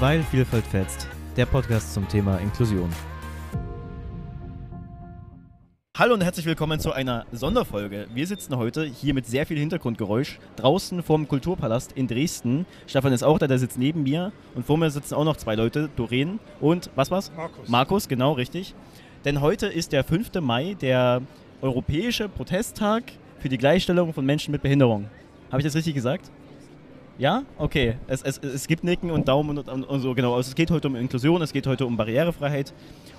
[0.00, 1.08] Weil Vielfalt fetzt.
[1.36, 2.90] Der Podcast zum Thema Inklusion.
[5.96, 8.08] Hallo und herzlich willkommen zu einer Sonderfolge.
[8.12, 12.66] Wir sitzen heute hier mit sehr viel Hintergrundgeräusch draußen vorm Kulturpalast in Dresden.
[12.88, 14.32] Stefan ist auch da, der sitzt neben mir.
[14.56, 17.30] Und vor mir sitzen auch noch zwei Leute, Doreen und was war's?
[17.36, 17.68] Markus.
[17.68, 18.74] Markus, genau, richtig.
[19.24, 20.40] Denn heute ist der 5.
[20.40, 21.22] Mai, der
[21.62, 23.04] Europäische Protesttag
[23.38, 25.08] für die Gleichstellung von Menschen mit Behinderung.
[25.52, 26.32] Habe ich das richtig gesagt?
[27.18, 27.44] Ja?
[27.58, 27.96] Okay.
[28.06, 30.34] Es, es, es gibt Nicken und Daumen und, und, und so, genau.
[30.34, 32.72] Also es geht heute um Inklusion, es geht heute um Barrierefreiheit.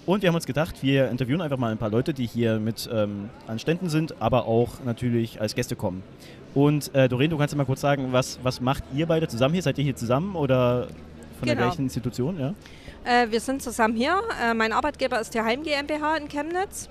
[0.05, 2.89] Und wir haben uns gedacht, wir interviewen einfach mal ein paar Leute, die hier mit
[2.93, 6.03] ähm, an Ständen sind, aber auch natürlich als Gäste kommen.
[6.53, 9.53] Und äh, Doreen, du kannst ja mal kurz sagen, was, was macht ihr beide zusammen
[9.53, 9.63] hier?
[9.63, 10.87] Seid ihr hier zusammen oder
[11.39, 11.67] von der Genau.
[11.67, 12.39] gleichen Institution?
[12.39, 12.53] Ja?
[13.03, 14.21] Äh, wir sind zusammen hier.
[14.43, 16.89] Äh, mein Arbeitgeber ist die Heim GmbH in Chemnitz.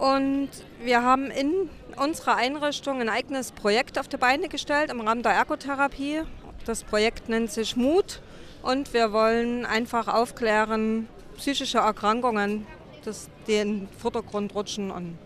[0.00, 0.48] Und
[0.82, 1.68] wir haben in
[2.02, 6.22] unserer Einrichtung ein eigenes Projekt auf die Beine gestellt im Rahmen der Ergotherapie.
[6.64, 8.22] Das Projekt nennt sich Mut.
[8.62, 12.66] Und wir wollen einfach aufklären, psychische Erkrankungen,
[13.04, 14.90] dass die in den Vordergrund rutschen.
[14.90, 15.18] Und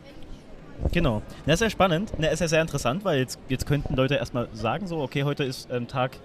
[0.91, 1.23] Genau.
[1.47, 2.13] Das ist ja spannend.
[2.19, 5.45] Das ist ja sehr interessant, weil jetzt, jetzt könnten Leute erstmal sagen, so, okay, heute
[5.45, 6.19] ist ähm, Tag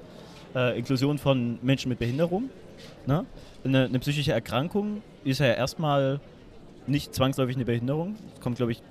[0.56, 2.50] äh, Inklusion von Menschen mit Behinderung.
[3.06, 3.28] Ne?
[3.64, 6.20] Eine, eine psychische Erkrankung ist ja erstmal
[6.90, 8.16] nicht zwangsläufig eine Behinderung.
[8.42, 8.82] Kommt, glaube ich,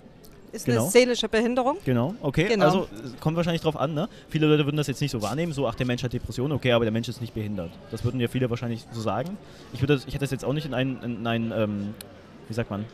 [0.53, 0.83] ist Genau.
[0.83, 1.77] eine seelische Behinderung.
[1.85, 2.15] genau.
[2.23, 2.65] Okay, Genau.
[2.65, 2.89] also
[3.21, 4.09] kommt wahrscheinlich drauf an, ne?
[4.31, 6.73] Viele Leute würden das jetzt nicht so wahrnehmen, so, ach, der Mensch hat Depressionen, okay,
[6.73, 7.71] aber der Mensch ist nicht behindert.
[7.91, 9.37] Das würden ja viele wahrscheinlich so sagen.
[9.75, 11.95] Ich, würde das, ich hätte das jetzt auch nicht in einen, in einen ähm,
[12.49, 12.87] wie sagt man,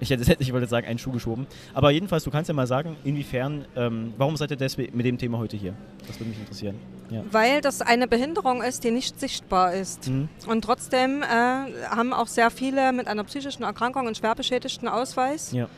[0.00, 1.46] ich, hätte, ich wollte jetzt sagen, einen Schuh geschoben.
[1.74, 5.18] Aber jedenfalls, du kannst ja mal sagen, inwiefern, ähm, warum seid ihr deswegen mit dem
[5.18, 5.74] Thema heute hier?
[6.06, 6.76] Das würde mich interessieren.
[7.10, 7.22] Ja.
[7.30, 10.08] Weil das eine Behinderung ist, die nicht sichtbar ist.
[10.08, 10.28] Mhm.
[10.46, 15.52] Und trotzdem äh, haben auch sehr viele mit einer psychischen Erkrankung einen schwerbeschädigten Ausweis.
[15.52, 15.68] Ja.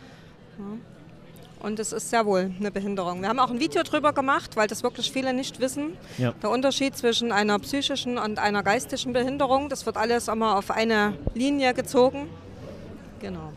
[1.61, 3.21] Und es ist sehr wohl eine Behinderung.
[3.21, 5.97] Wir haben auch ein Video drüber gemacht, weil das wirklich viele nicht wissen.
[6.17, 6.33] Ja.
[6.43, 11.15] Der Unterschied zwischen einer psychischen und einer geistigen Behinderung, das wird alles immer auf eine
[11.35, 12.29] Linie gezogen.
[13.21, 13.53] Genau.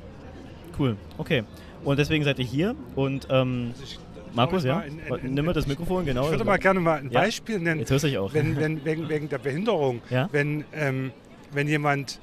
[0.81, 1.43] Cool, okay.
[1.83, 3.99] Und deswegen seid ihr hier und ähm, Also ich-
[4.33, 4.79] Markus, ja?
[4.81, 6.23] in- in- Nimm mal das Mikrofon, genau.
[6.25, 7.19] Ich würde mal gerne mal ein Ja.
[7.21, 8.33] Beispiel nennen, Jetzt hörst du dich auch.
[8.33, 10.01] wenn, wenn, wegen, wegen der Behinderung.
[10.09, 10.27] Ja?
[10.31, 11.11] Wenn, ähm,
[11.51, 12.19] wenn jemand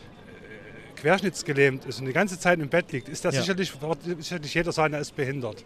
[1.01, 3.41] querschnittsgelähmt ist und die ganze Zeit im Bett liegt, ist das Ja.
[3.43, 5.65] sicherlich, wird sicherlich jeder sagen, er ist behindert.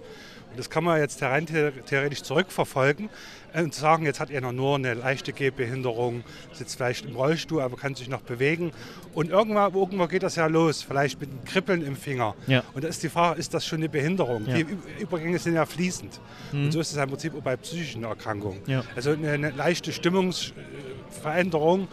[0.51, 3.09] Und das kann man jetzt rein the- theoretisch zurückverfolgen
[3.55, 7.79] äh, und sagen, jetzt hat er nur eine leichte Gehbehinderung, sitzt vielleicht im Rollstuhl, aber
[7.79, 8.71] kann sich noch bewegen.
[9.15, 12.35] Und irgendwann, irgendwo geht das ja los, vielleicht mit einem Kribbeln im Finger.
[12.49, 12.63] Ja.
[12.75, 14.47] Und da ist die Frage, ist das schon eine Behinderung?
[14.47, 14.57] Ja.
[14.57, 14.67] Die
[15.01, 16.21] Übergänge sind ja fließend.
[16.53, 16.65] Mhm.
[16.67, 18.61] Und so ist es im Prinzip auch bei psychischen Erkrankungen.
[18.95, 21.89] Also eine, eine leichte Stimmungsveränderung,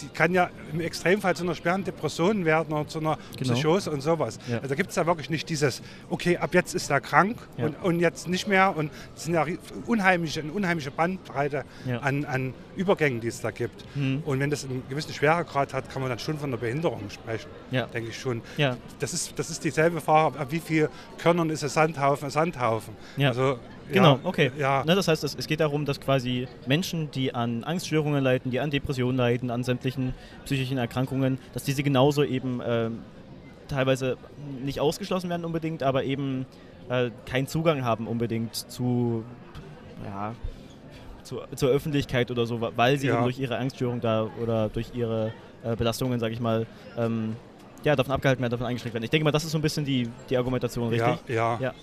[0.00, 3.52] die kann ja im Extremfall zu einer schweren Depression werden oder zu einer Genau.
[3.54, 4.38] Psychose und sowas.
[4.48, 4.56] Ja.
[4.56, 7.66] Also da gibt es ja wirklich nicht dieses, okay, ab jetzt ist er krank Ja.
[7.66, 8.76] und, und jetzt nicht mehr.
[8.76, 9.46] Und es sind ja
[9.86, 11.98] unheimliche, eine unheimliche Bandbreite Ja.
[11.98, 13.84] an, an Übergängen, die es da gibt.
[13.96, 14.22] Mhm.
[14.24, 17.48] Und wenn das einen gewissen Schweregrad hat, kann man dann schon von einer Behinderung sprechen,
[17.70, 18.42] denke ich schon.
[18.98, 22.94] Das ist, das ist dieselbe Frage, ab wie viel Körnern ist ein Sandhaufen ein Sandhaufen.
[23.20, 23.58] Also,
[23.92, 24.50] Genau, okay.
[24.58, 28.50] Ja, Ne, das heißt, es, es geht darum, dass quasi Menschen, die an Angststörungen leiden,
[28.50, 33.00] die an Depressionen leiden, an sämtlichen psychischen Erkrankungen, dass diese genauso eben ähm,
[33.68, 34.16] teilweise
[34.64, 36.46] nicht ausgeschlossen werden unbedingt, aber eben
[36.88, 39.24] äh, keinen Zugang haben unbedingt zu,
[40.04, 40.34] ja,
[41.22, 43.14] zu, zur Öffentlichkeit oder so, weil sie Ja.
[43.14, 45.32] eben durch ihre Angststörung da oder durch ihre
[45.62, 46.66] äh, Belastungen, sage ich mal,
[46.96, 47.36] ähm,
[47.84, 49.04] ja, davon abgehalten werden, davon eingeschränkt werden.
[49.04, 51.18] Ich denke mal, das ist so ein bisschen die, die Argumentation, richtig?
[51.28, 51.58] ja, ja.
[51.60, 51.74] Ja.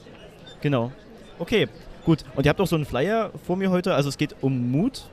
[0.61, 0.91] Genau.
[1.37, 1.67] Okay,
[2.05, 2.23] gut.
[2.35, 3.93] Und ihr habt auch so einen Flyer vor mir heute.
[3.93, 5.03] Also es geht um Mut.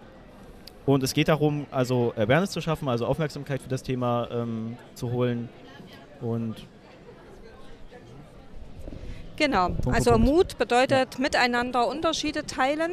[0.85, 5.13] Und es geht darum, also Awareness zu schaffen, also Aufmerksamkeit für das Thema ähm, zu
[5.13, 5.49] holen.
[6.21, 6.57] Und
[9.37, 9.71] Genau.
[9.91, 10.19] Also.
[10.19, 12.93] Mut bedeutet miteinander Unterschiede teilen.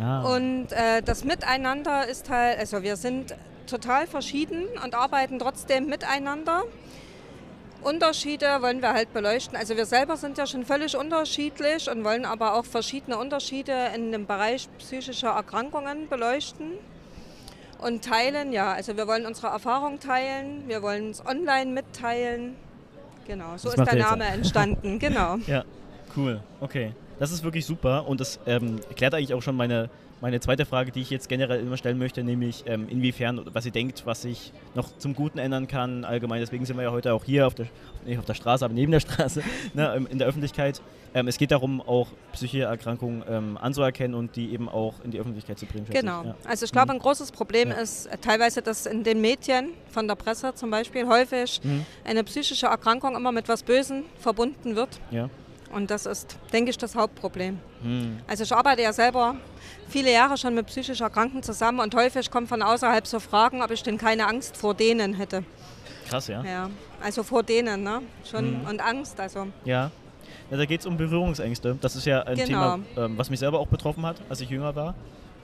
[0.00, 3.34] ah, Und äh, das Miteinander ist halt, also wir sind
[3.66, 6.62] total verschieden und arbeiten trotzdem miteinander.
[7.82, 9.56] Unterschiede wollen wir halt beleuchten.
[9.56, 14.12] Also wir selber sind ja schon völlig unterschiedlich und wollen aber auch verschiedene Unterschiede in
[14.12, 16.72] dem Bereich psychischer Erkrankungen beleuchten
[17.82, 18.52] und teilen.
[18.52, 22.54] Ja, also wir wollen unsere Erfahrung teilen, wir wollen es online mitteilen.
[23.26, 24.10] Genau, so Das ist der ihr jetzt.
[24.10, 24.98] Name entstanden.
[24.98, 25.36] Genau.
[25.46, 25.64] ja,
[26.16, 26.40] cool.
[26.60, 26.92] Okay.
[27.18, 29.90] Das ist wirklich super und das ähm, erklärt eigentlich auch schon meine,
[30.22, 33.72] meine zweite Frage, die ich jetzt generell immer stellen möchte, nämlich ähm, inwiefern, was ihr
[33.72, 36.40] denkt, was sich noch zum Guten ändern kann allgemein.
[36.40, 37.66] Deswegen sind wir ja heute auch hier auf der,
[38.06, 39.42] nicht auf der Straße, aber neben der Straße,
[39.74, 40.80] ne, ähm, in der Öffentlichkeit.
[41.12, 45.18] Ähm, es geht darum, auch psychische Erkrankungen ähm, anzuerkennen und die eben auch in die
[45.18, 45.86] Öffentlichkeit zu bringen.
[45.90, 46.20] Genau.
[46.20, 46.26] Ich.
[46.28, 46.34] Ja.
[46.46, 46.98] Also ich glaube, Mhm.
[46.98, 47.74] ein großes Problem Ja.
[47.74, 51.84] ist äh, teilweise, dass in den Medien, von der Presse zum Beispiel, häufig Mhm.
[52.04, 55.00] eine psychische Erkrankung immer mit was Bösen verbunden wird.
[55.10, 55.28] Ja.
[55.72, 57.58] Und das ist, denke ich, das Hauptproblem.
[57.82, 58.18] Hm.
[58.26, 59.36] Also ich arbeite ja selber
[59.88, 63.70] viele Jahre schon mit psychisch Erkrankten zusammen und häufig kommen von außerhalb so Fragen, ob
[63.70, 65.44] ich denn keine Angst vor denen hätte.
[66.08, 66.44] Krass, ja.
[66.44, 66.70] Ja,
[67.02, 68.02] also vor denen, ne?
[68.30, 68.68] Schon Mhm.
[68.68, 69.46] und Angst, also.
[69.64, 69.90] Ja.
[70.50, 71.78] ja da geht es um Berührungsängste.
[71.80, 72.76] Das ist ja ein Genau.
[72.76, 74.94] Thema, was mich selber auch betroffen hat, als ich jünger war.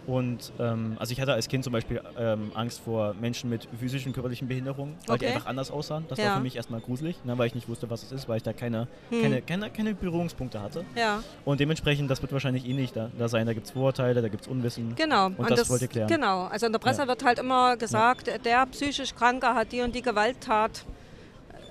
[0.09, 4.15] Und ähm, also ich hatte als Kind zum Beispiel ähm, Angst vor Menschen mit physischen,
[4.15, 5.35] körperlichen Behinderungen, weil die Okay.
[5.35, 6.07] einfach anders aussahen.
[6.09, 6.35] Das war Ja.
[6.37, 8.55] für mich erstmal gruselig, ne, weil ich nicht wusste, was es ist, weil ich da
[8.55, 9.21] keine, Hm.
[9.21, 10.87] keine, keine, keine Berührungspunkte hatte.
[10.97, 13.47] Ja, Und dementsprechend, das wird wahrscheinlich eh nicht da, da sein.
[13.47, 14.95] Da gibt es Vorurteile, da gibt es Unwissen.
[14.97, 15.27] genau.
[15.27, 16.09] Und das wollt ihr klären.
[16.09, 16.45] Genau.
[16.47, 20.01] Also in der Presse wird halt immer gesagt, der psychisch Kranke hat die und die
[20.03, 20.87] Gewalttat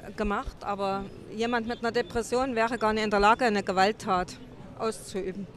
[0.08, 1.06] äh, gemacht, aber
[1.36, 4.38] jemand mit einer Depression wäre gar nicht in der Lage, eine Gewalttat
[4.78, 5.48] auszuüben.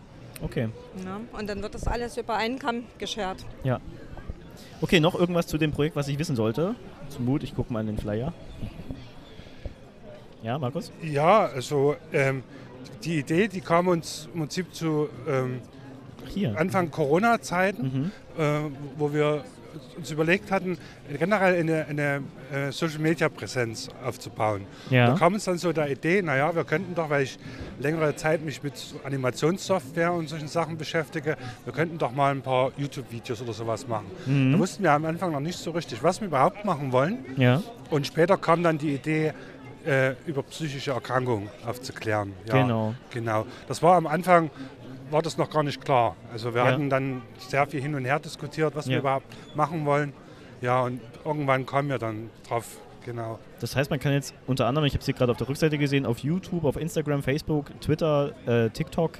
[0.43, 0.69] Okay,
[1.05, 1.21] Ne?
[1.39, 3.45] Und dann wird das alles über einen Kamm geschert.
[3.65, 3.81] ja.
[4.83, 6.75] Okay, noch irgendwas zu dem Projekt, was ich wissen sollte?
[7.11, 8.33] Zum Mut, ich gucke mal in den Flyer.
[10.43, 10.91] Ja, Markus?
[11.03, 12.43] Ja, also ähm,
[13.05, 15.61] die Idee, die kam uns im Prinzip zu ähm,
[16.29, 16.59] Hier.
[16.59, 17.83] Anfang Corona-Zeiten,
[18.37, 18.43] Mhm.
[18.43, 18.61] äh,
[18.97, 19.45] wo wir
[19.97, 20.79] uns überlegt hatten,
[21.19, 22.23] generell eine, eine
[22.53, 24.67] äh, Social-Media-Präsenz aufzubauen.
[24.91, 25.09] Ja.
[25.09, 27.39] Da kam uns dann so der Idee, naja, wir könnten doch, weil ich
[27.79, 32.43] längere Zeit mich mit so Animationssoftware und solchen Sachen beschäftige, wir könnten doch mal ein
[32.43, 34.07] paar YouTube-Videos oder sowas machen.
[34.27, 34.53] Mhm.
[34.53, 37.19] Da wussten wir am Anfang noch nicht so richtig, was wir überhaupt machen wollen.
[37.37, 39.33] Ja, Und später kam dann die Idee,
[39.87, 42.35] äh, über psychische Erkrankungen aufzuklären.
[42.47, 42.95] Ja, Genau.
[43.11, 43.47] Genau.
[43.69, 44.51] Das war am Anfang,
[45.11, 46.17] war das noch gar nicht klar.
[46.33, 46.69] Also wir Ja.
[46.73, 48.93] hatten dann sehr viel hin und her diskutiert, was Ja.
[48.93, 49.27] wir überhaupt
[49.57, 50.13] machen wollen.
[50.61, 53.39] Ja, und irgendwann kamen wir dann drauf, genau.
[53.61, 55.79] das heißt, man kann jetzt unter anderem, ich habe es hier gerade auf der Rückseite
[55.79, 59.13] gesehen, auf YouTube, auf Instagram, Facebook, Twitter, äh, TikTok,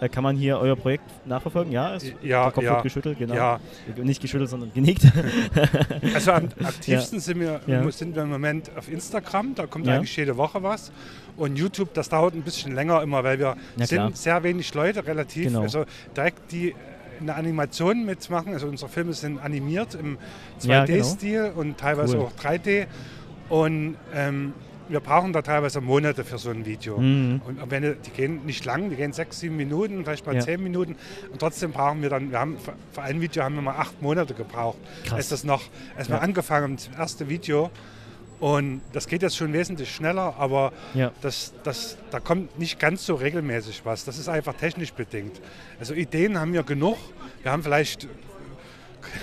[0.00, 1.72] äh, kann man hier euer Projekt nachverfolgen.
[1.72, 3.34] Ja, es, Ja, Kopf ja, wird geschüttelt, genau.
[3.34, 3.60] Ja,
[4.02, 5.02] Nicht geschüttelt, sondern genickt.
[6.14, 7.90] also am aktivsten sind, wir, Ja.
[7.90, 9.96] sind wir im Moment auf Instagram, da kommt Ja.
[9.96, 10.92] eigentlich jede Woche was.
[11.36, 15.06] Und YouTube, das dauert ein bisschen länger immer, weil wir Ja, sind sehr wenig Leute
[15.06, 15.46] relativ.
[15.46, 15.62] Genau.
[15.62, 15.84] Also
[16.16, 16.74] direkt die
[17.20, 18.54] eine Animation mitmachen.
[18.54, 20.16] Also unsere Filme sind animiert im
[20.62, 20.98] Ja, genau.
[21.00, 22.24] 2D-Stil und teilweise Cool.
[22.26, 22.86] auch 3D.
[23.50, 24.54] Und ähm,
[24.90, 26.98] wir brauchen da teilweise Monate für so ein Video.
[26.98, 27.40] Mhm.
[27.46, 30.40] Und wenn die gehen nicht lang, die gehen sechs, sieben Minuten, vielleicht mal Ja.
[30.40, 30.96] zehn Minuten.
[31.32, 32.58] Und trotzdem brauchen wir dann, wir haben
[32.92, 34.78] für- ein Video haben wir mal acht Monate gebraucht.
[35.04, 35.12] Krass.
[35.14, 35.62] Als das noch,
[35.96, 36.18] als Ja.
[36.18, 37.70] angefangen das erste Video.
[38.40, 41.12] Und das geht jetzt schon wesentlich schneller, aber Ja.
[41.20, 44.04] das, das, da kommt nicht ganz so regelmäßig was.
[44.06, 45.40] Das ist einfach technisch bedingt.
[45.78, 46.96] Also Ideen haben wir genug.
[47.42, 48.08] Wir haben vielleicht,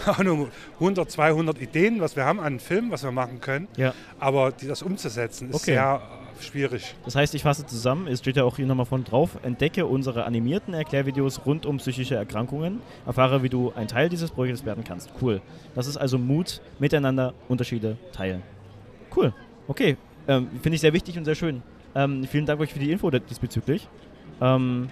[0.06, 3.68] keine Ahnung, 100, 200 Ideen, was wir haben an Filmen, was wir machen können.
[3.78, 3.94] ja.
[4.20, 5.72] Aber die, das umzusetzen ist Okay.
[5.74, 6.02] sehr
[6.40, 6.96] äh, schwierig.
[7.06, 10.26] Das heißt, ich fasse zusammen, es steht ja auch hier nochmal von drauf, entdecke unsere
[10.26, 15.12] animierten Erklärvideos rund um psychische Erkrankungen, erfahre, wie du ein Teil dieses Projektes werden kannst.
[15.22, 15.42] Cool.
[15.76, 18.42] Das ist also Mut, miteinander Unterschiede teilen.
[19.16, 19.34] Cool.
[19.68, 19.98] Okay.
[20.28, 21.62] Ähm, Finde ich sehr wichtig und sehr schön.
[21.96, 23.88] Ähm, vielen Dank euch für die Info diesbezüglich.
[24.42, 24.90] Ähm,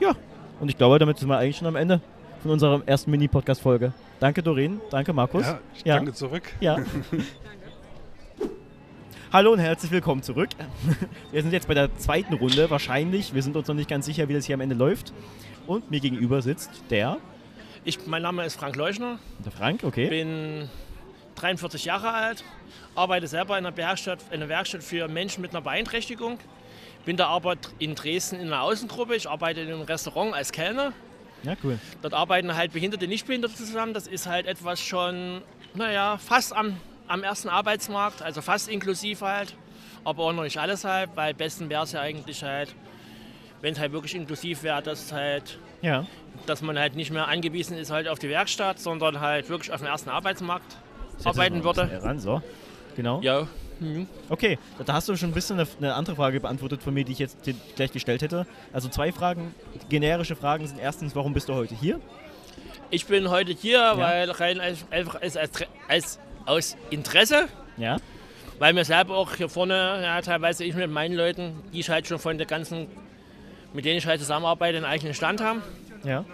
[0.00, 0.12] ja,
[0.60, 2.00] und ich glaube, damit sind wir eigentlich schon am Ende
[2.42, 3.92] von unserer ersten Mini-Podcast-Folge.
[4.20, 4.80] Danke, Doreen.
[4.90, 5.46] Danke, Markus.
[5.46, 5.96] Ja, ich Ja.
[5.96, 6.42] danke zurück.
[6.60, 6.78] Ja.
[9.32, 10.50] Hallo und herzlich willkommen zurück.
[11.30, 13.32] Wir sind jetzt bei der zweiten Runde wahrscheinlich.
[13.32, 15.12] Wir sind uns noch nicht ganz sicher, wie das hier am Ende läuft.
[15.66, 17.16] Und mir gegenüber sitzt der,
[17.84, 20.08] Ich, mein Name ist Frank Leuschner, der Frank, okay.
[20.08, 20.68] bin
[21.36, 22.44] 43 Jahre alt,
[22.94, 26.38] arbeite selber in einer Werkstatt, in einer Werkstatt für Menschen mit einer Beeinträchtigung.
[27.04, 29.14] Bin da aber in Dresden in einer Außengruppe.
[29.16, 30.92] Ich arbeite in einem Restaurant als Kellner.
[31.42, 31.78] Ja, cool.
[32.02, 33.94] Dort arbeiten halt Behinderte, Nichtbehinderte zusammen.
[33.94, 35.42] Das ist halt etwas schon,
[35.74, 36.76] naja, fast am,
[37.08, 39.54] am ersten Arbeitsmarkt, also fast inklusiv halt.
[40.04, 42.74] Aber auch noch nicht alles halt, weil besten wäre es ja eigentlich halt,
[43.60, 46.06] wenn es halt wirklich inklusiv wäre, dass halt Ja,
[46.46, 49.80] dass man halt nicht mehr angewiesen ist halt auf die Werkstatt, sondern halt wirklich auf
[49.80, 50.76] dem ersten Arbeitsmarkt
[51.24, 51.90] arbeiten würde.
[52.02, 52.42] Ran, so.
[52.96, 53.20] Genau.
[53.22, 53.46] Ja.
[53.82, 54.06] Mhm.
[54.28, 57.12] Okay, da- hast du schon ein bisschen eine, eine andere Frage beantwortet von mir, die
[57.12, 57.38] ich jetzt
[57.76, 58.46] gleich gestellt hätte.
[58.72, 59.54] Also zwei Fragen,
[59.88, 62.00] generische Fragen sind erstens, warum bist du heute hier?
[62.90, 65.50] Ich bin heute hier, weil rein einfach als, als,
[65.88, 67.96] als aus Interesse, Ja,
[68.58, 72.06] weil mir selber auch hier vorne, ja, teilweise ich mit meinen Leuten, die ich halt
[72.06, 72.86] schon von der ganzen,
[73.72, 75.62] mit denen ich halt zusammenarbeite, einen eigenen Stand haben.
[76.04, 76.24] ja,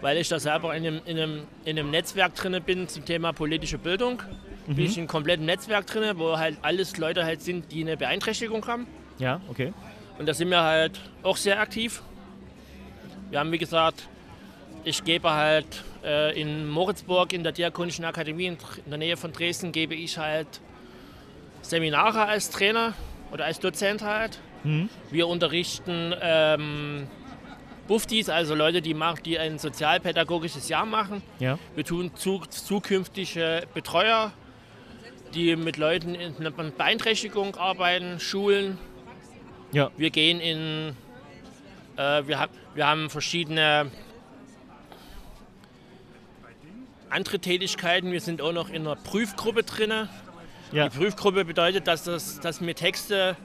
[0.00, 3.32] Weil ich da selber in einem, in einem, in einem Netzwerk drin bin zum Thema
[3.32, 4.22] politische Bildung.
[4.66, 7.96] Bin ich in einem kompletten Netzwerk drin, wo halt alles Leute halt sind, die eine
[7.96, 8.86] Beeinträchtigung haben.
[9.18, 9.72] ja, okay.
[10.18, 12.02] Und da sind wir halt auch sehr aktiv.
[13.30, 14.06] Wir haben, wie gesagt,
[14.84, 19.32] ich gebe halt äh, in Moritzburg in der Diakonischen Akademie in, in der Nähe von
[19.32, 20.60] Dresden, gebe ich halt
[21.62, 22.92] Seminare als Trainer
[23.32, 24.40] oder als Dozent halt.
[24.62, 24.90] Mhm.
[25.10, 27.06] Wir unterrichten ähm,
[27.88, 31.22] Buftis, also Leute, die, machen, die ein sozialpädagogisches Jahr machen.
[31.38, 34.32] Ja, Wir tun zu, zukünftige Betreuer,
[35.34, 38.78] die mit Leuten in einer Beeinträchtigung arbeiten, Schulen
[39.72, 39.90] Ja.
[39.96, 40.96] Wir gehen in,
[41.96, 43.90] äh, wir, hab, wir haben verschiedene
[47.08, 48.12] andere Tätigkeiten.
[48.12, 50.08] Wir sind auch noch in einer Prüfgruppe drin.
[50.72, 50.88] Ja.
[50.88, 53.36] Die Prüfgruppe bedeutet, dass, das, dass wir Texte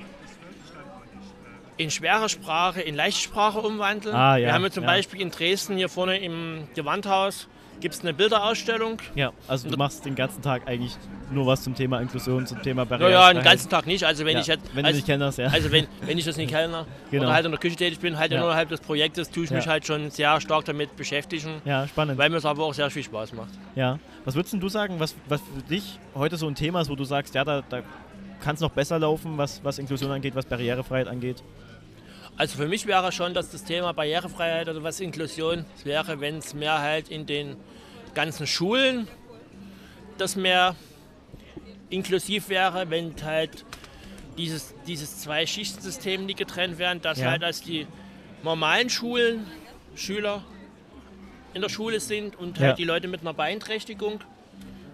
[1.77, 4.15] in schwerer Sprache in leichte Sprache umwandeln.
[4.15, 4.85] Ah, ja, wir haben ja zum.
[4.85, 7.47] Beispiel in Dresden hier vorne im Gewandhaus
[7.79, 8.97] gibt es eine Bilderausstellung.
[9.15, 10.95] Ja, also du machst den ganzen Tag eigentlich
[11.31, 13.11] nur was zum Thema Inklusion, zum Thema Ja, Barriere.
[13.11, 14.03] ja, den ganzen Tag nicht.
[14.03, 15.47] Also wenn ja, ich jetzt, wenn du also, nicht kennst, ja.
[15.47, 17.23] also wenn, wenn ich das nicht kenne Genau.
[17.25, 18.39] oder halt in der Küche tätig bin, halt Ja.
[18.43, 19.71] innerhalb des Projektes, tue ich mich Ja.
[19.71, 22.17] halt schon sehr stark damit beschäftigen, ja, spannend.
[22.17, 23.49] weil mir es aber auch sehr viel Spaß macht.
[23.75, 23.99] Ja.
[24.23, 27.03] Was würdest du sagen, was, was für dich heute so ein Thema ist, wo du
[27.03, 27.81] sagst, ja, da, da
[28.41, 31.43] kann es noch besser laufen, was, was Inklusion angeht, was Barrierefreiheit angeht?
[32.37, 36.53] Also für mich wäre schon, dass das Thema Barrierefreiheit oder was Inklusion wäre, wenn es
[36.53, 37.55] mehr halt in den
[38.13, 39.07] ganzen Schulen
[40.17, 40.75] das mehr
[41.89, 43.65] inklusiv wäre, wenn halt
[44.37, 47.31] dieses, dieses Zwei-Schichten-System nicht getrennt wären, dass Ja.
[47.31, 47.87] halt als die
[48.43, 49.47] normalen Schulen
[49.95, 50.43] Schüler
[51.53, 52.75] in der Schule sind und halt Ja.
[52.75, 54.19] die Leute mit einer Beeinträchtigung,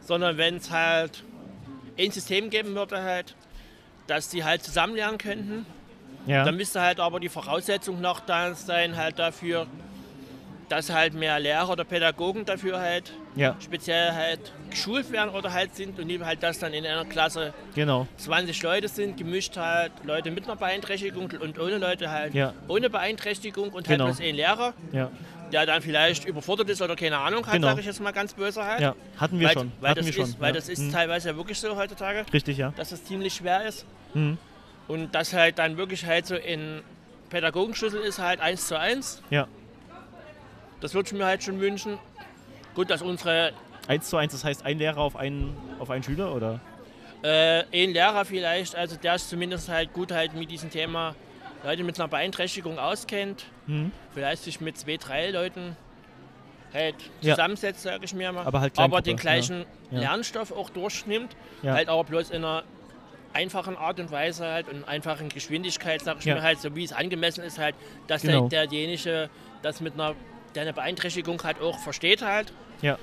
[0.02, 1.24] sondern wenn es halt
[1.98, 3.36] ein System geben würde halt,
[4.06, 5.66] dass die halt zusammen lernen könnten
[6.28, 6.44] Ja.
[6.44, 9.66] dann müsste halt aber die Voraussetzung noch da sein, halt dafür,
[10.70, 15.76] dass halt mehr Lehrer oder Pädagogen dafür halt ja, speziell halt geschult werden oder halt
[15.76, 18.08] sind und nicht halt, dass dann in einer Klasse genau.
[18.18, 22.54] 20 Leute sind, gemischt halt Leute mit einer Beeinträchtigung und ohne Leute halt Ja.
[22.70, 24.06] ohne Beeinträchtigung und Genau.
[24.06, 25.10] halt bloß ein Lehrer, Ja,
[25.52, 27.68] der dann vielleicht überfordert ist oder keine Ahnung hat, Genau.
[27.68, 28.80] sage ich jetzt mal ganz böse halt.
[28.80, 28.96] ja.
[29.18, 29.72] Hatten wir weil, schon.
[29.82, 30.24] Weil, Hatten das wir schon.
[30.24, 30.54] ist, weil ja.
[30.54, 30.92] das ist Mhm.
[30.94, 32.72] teilweise ja wirklich so heutzutage, Richtig, ja.
[32.78, 33.86] dass es ziemlich schwer ist.
[34.14, 34.38] Mhm.
[34.92, 36.82] Und das halt dann wirklich halt so in
[37.30, 39.22] Pädagogenschlüssel ist halt eins zu eins.
[39.30, 39.48] Ja.
[40.82, 41.98] Das würde ich mir halt schon wünschen.
[42.76, 43.54] Gut, dass unsere
[43.88, 46.60] Eins zu eins, das heißt ein Lehrer auf einen, auf einen Schüler, oder?
[47.24, 51.16] äh, ein Lehrer vielleicht, also der ist zumindest halt gut halt mit diesem Thema
[51.64, 53.92] Leute mit einer Beeinträchtigung auskennt, Mhm.
[54.14, 55.78] vielleicht sich mit zwei, drei Leuten
[56.74, 57.36] halt Ja.
[57.36, 58.46] zusammensetzt, sage ich mir mal.
[58.46, 59.98] Aber halt aber den gleichen ja.
[59.98, 60.00] Ja.
[60.12, 61.74] Lernstoff auch durchnimmt, Ja.
[61.76, 62.64] halt aber bloß in einer
[63.34, 66.36] einfachen Art und Weise halt und einfachen Geschwindigkeit, sag ich Ja.
[66.36, 67.76] mir halt, so wie es angemessen ist halt,
[68.08, 68.48] dass Genau.
[68.48, 69.30] der, derjenige
[69.62, 70.16] das mit einer,
[70.56, 72.98] der eine Beeinträchtigung hat, auch versteht halt, Ja.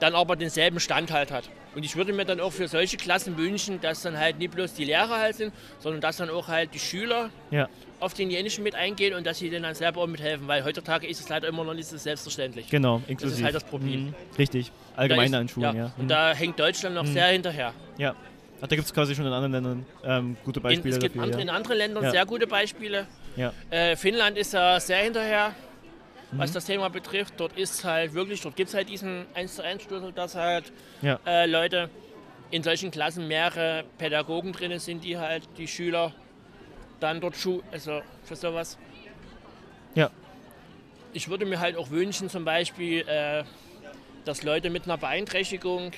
[0.00, 1.48] dann aber denselben Stand halt hat.
[1.74, 4.74] Und ich würde mir dann auch für solche Klassen wünschen, dass dann halt nicht bloß
[4.74, 7.66] die Lehrer halt sind, sondern dass dann auch halt die Schüler Ja.
[7.98, 11.20] auf denjenigen mit eingehen und dass sie denen dann selber auch mithelfen, weil heutzutage ist
[11.20, 12.68] es leider immer noch nicht so selbstverständlich.
[12.68, 13.42] Genau, inklusiv.
[13.42, 14.06] halt das Problem.
[14.08, 14.14] Mhm.
[14.36, 14.70] Richtig.
[14.96, 15.92] Allgemein ist- an Schulen, ja.
[15.96, 16.08] Und Mhm.
[16.08, 17.72] da hängt Deutschland noch sehr hinterher.
[17.96, 18.14] Ja.
[18.62, 21.22] Da gibt es quasi schon in anderen Ländern ähm, gute In, Beispiele es gibt dafür.
[21.24, 21.42] andere, ja.
[21.42, 22.10] in anderen Ländern Ja.
[22.12, 23.06] sehr gute Beispiele.
[23.36, 23.52] Ja.
[23.70, 25.52] Äh, Finnland ist ja sehr hinterher,
[26.30, 26.54] was Mhm.
[26.54, 27.34] das Thema betrifft.
[27.38, 30.72] Dort ist halt wirklich, dort gibt es halt diesen 1 zu 1 Schlüssel, dass halt
[31.26, 31.90] äh, Leute
[32.52, 36.12] in solchen Klassen mehrere Pädagogen drin sind, die halt die Schüler
[37.00, 38.78] dann dort schu also für sowas.
[39.96, 40.10] Ja.
[41.14, 43.42] Ich würde mir halt auch wünschen, zum Beispiel, äh,
[44.24, 45.90] dass Leute mit einer Beeinträchtigung,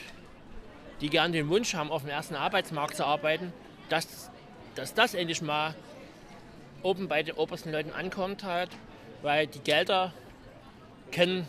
[1.05, 3.53] die gern den Wunsch haben, auf dem ersten Arbeitsmarkt zu arbeiten,
[3.91, 4.31] dass,
[4.75, 5.75] dass das endlich mal
[6.83, 8.71] oben bei den obersten Leuten ankommt halt,
[9.21, 10.15] weil die Gelder
[11.13, 11.47] können,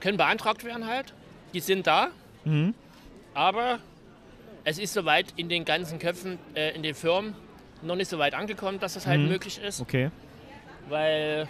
[0.00, 1.12] können beantragt werden halt,
[1.52, 2.08] die sind da,
[2.44, 2.72] Mhm.
[3.34, 3.80] aber
[4.64, 7.34] es ist soweit in den ganzen Köpfen, äh, in den Firmen
[7.82, 9.28] noch nicht so weit angekommen, dass das halt Mhm.
[9.28, 10.10] möglich ist, Okay.
[10.88, 11.46] weil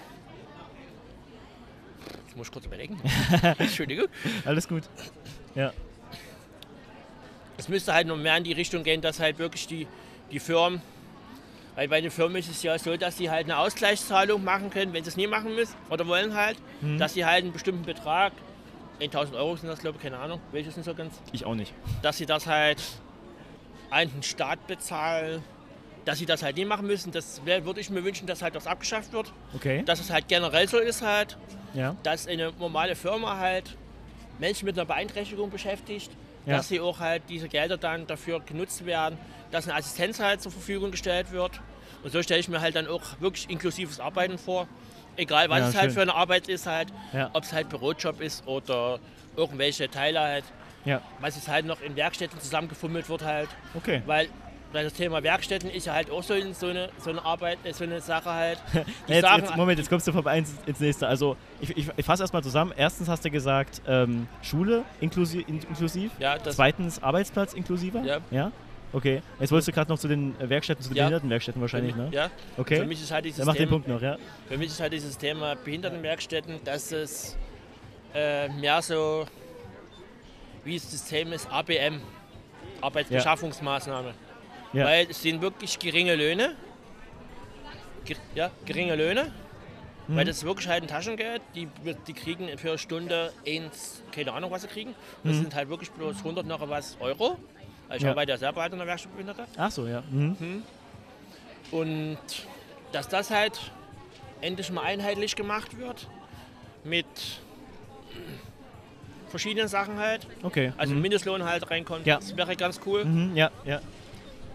[2.28, 3.00] ich muss kurz überlegen.
[3.58, 4.06] Entschuldigung.
[4.44, 4.82] Alles gut.
[5.54, 5.72] Ja.
[7.58, 9.86] Es müsste halt noch mehr in die Richtung gehen, dass halt wirklich die,
[10.30, 10.80] die Firmen,
[11.74, 14.92] weil bei den Firmen ist es ja so, dass sie halt eine Ausgleichszahlung machen können,
[14.92, 16.98] wenn sie es nie machen müssen oder wollen halt, Mhm.
[16.98, 18.32] dass sie halt einen bestimmten Betrag,
[19.00, 21.72] 1000 Euro sind das glaube ich, keine Ahnung, welches sind so ganz, Ich auch nicht.
[22.02, 22.80] dass sie das halt
[23.90, 25.42] an den Staat bezahlen,
[26.04, 27.10] dass sie das halt nie machen müssen.
[27.12, 29.82] Das würde ich mir wünschen, dass halt das abgeschafft wird, Okay.
[29.84, 31.36] dass es halt generell so ist halt,
[31.74, 31.96] Ja.
[32.02, 33.76] dass eine normale Firma halt
[34.38, 36.10] Menschen mit einer Beeinträchtigung beschäftigt,
[36.46, 36.56] Ja.
[36.56, 39.18] dass sie auch halt diese Gelder dann dafür genutzt werden,
[39.50, 41.60] dass eine Assistenz halt zur Verfügung gestellt wird.
[42.02, 44.66] Und so stelle ich mir halt dann auch wirklich inklusives Arbeiten vor.
[45.16, 45.92] Egal was Ja, es halt schön.
[45.94, 47.30] für eine Arbeit ist halt, Ja.
[47.32, 48.98] ob es halt Bürojob ist oder
[49.36, 50.44] irgendwelche Teile halt,
[50.84, 51.02] Ja.
[51.20, 53.48] was es halt noch in Werkstätten zusammengefummelt wird halt.
[53.74, 54.02] Okay.
[54.06, 54.28] Weil,
[54.72, 57.72] weil das Thema Werkstätten ist ja halt auch so, so, eine, so eine Arbeit, äh,
[57.72, 58.58] so eine Sache halt.
[59.06, 61.06] Jetzt, sagen- jetzt, Moment, jetzt kommst du vom eins ins nächste.
[61.08, 62.72] Also, ich, ich, ich fasse erstmal zusammen.
[62.76, 66.10] Erstens hast du gesagt, ähm, Schule inklusiv, inklusiv.
[66.18, 68.02] ja, Zweitens Arbeitsplatz inklusiver.
[68.04, 68.18] Ja.
[68.30, 68.52] Ja?
[68.92, 69.20] Okay.
[69.40, 71.04] Jetzt wolltest du gerade noch zu den äh, Werkstätten, zu den Ja.
[71.04, 72.08] Behindertenwerkstätten wahrscheinlich, ne?
[72.10, 72.76] ja, Okay.
[72.80, 74.16] für mich ist halt dieses Dann mach den Thema- Punkt noch, ja.
[74.48, 77.36] Für mich ist halt dieses Thema Behindertenwerkstätten, dass es
[78.14, 79.26] äh, mehr so,
[80.64, 82.00] wie das System ist, ABM,
[82.80, 84.08] Arbeitsbeschaffungsmaßnahme.
[84.08, 84.14] Ja.
[84.72, 86.54] Weil es sind wirklich geringe Löhne
[88.34, 89.30] ja, geringe Löhne,
[90.06, 90.16] Mhm.
[90.16, 91.42] weil das ist wirklich halt ein Taschengeld.
[91.54, 91.68] Die,
[92.06, 94.94] die kriegen für Stunde eins, keine Ahnung, was sie kriegen.
[95.24, 95.40] Das Mhm.
[95.42, 97.36] sind halt wirklich bloß 100 noch was Euro.
[97.88, 98.10] Also ich Ja.
[98.12, 99.44] arbeite ja selber halt in der Werkstatt Behinderte.
[99.58, 100.02] Ach so, ja.
[100.10, 100.62] Mhm.
[101.70, 102.18] Und
[102.92, 103.60] dass das halt
[104.40, 106.06] endlich mal einheitlich gemacht wird
[106.84, 107.04] mit
[109.28, 110.26] verschiedenen Sachen halt.
[110.42, 110.72] Okay.
[110.78, 111.02] Also mhm.
[111.02, 112.16] Mindestlohn halt reinkommt, Ja.
[112.16, 113.04] das wäre ganz cool.
[113.04, 113.80] Mhm, ja, ja.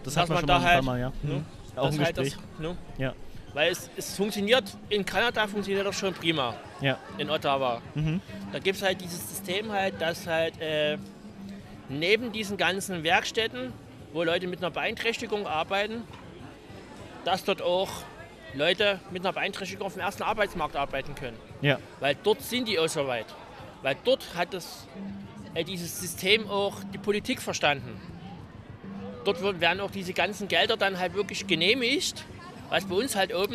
[0.04, 1.12] Das hat man man da halt- Mal, ja.
[1.22, 1.28] Mhm.
[1.30, 1.44] ne,
[1.76, 2.18] Auch Das halt.
[2.18, 2.76] Das, ne?
[2.98, 3.12] Ja.
[3.52, 6.98] Weil es, es funktioniert, in Kanada funktioniert das schon prima, Ja.
[7.18, 7.80] in Ottawa.
[7.94, 8.20] Mhm.
[8.52, 10.98] Da gibt es halt dieses System halt, dass halt äh,
[11.88, 13.72] neben diesen ganzen Werkstätten,
[14.12, 16.02] wo Leute mit einer Beeinträchtigung arbeiten,
[17.24, 17.88] dass dort auch
[18.54, 21.36] Leute mit einer Beeinträchtigung auf dem ersten Arbeitsmarkt arbeiten können.
[21.60, 21.78] Ja.
[22.00, 23.26] Weil dort sind die auch so weit.
[23.82, 24.86] Weil dort hat das,
[25.54, 28.00] äh, dieses System auch die Politik verstanden.
[29.24, 32.24] Dort werden auch diese ganzen Gelder dann halt wirklich genehmigt,
[32.74, 33.54] was bei uns halt oben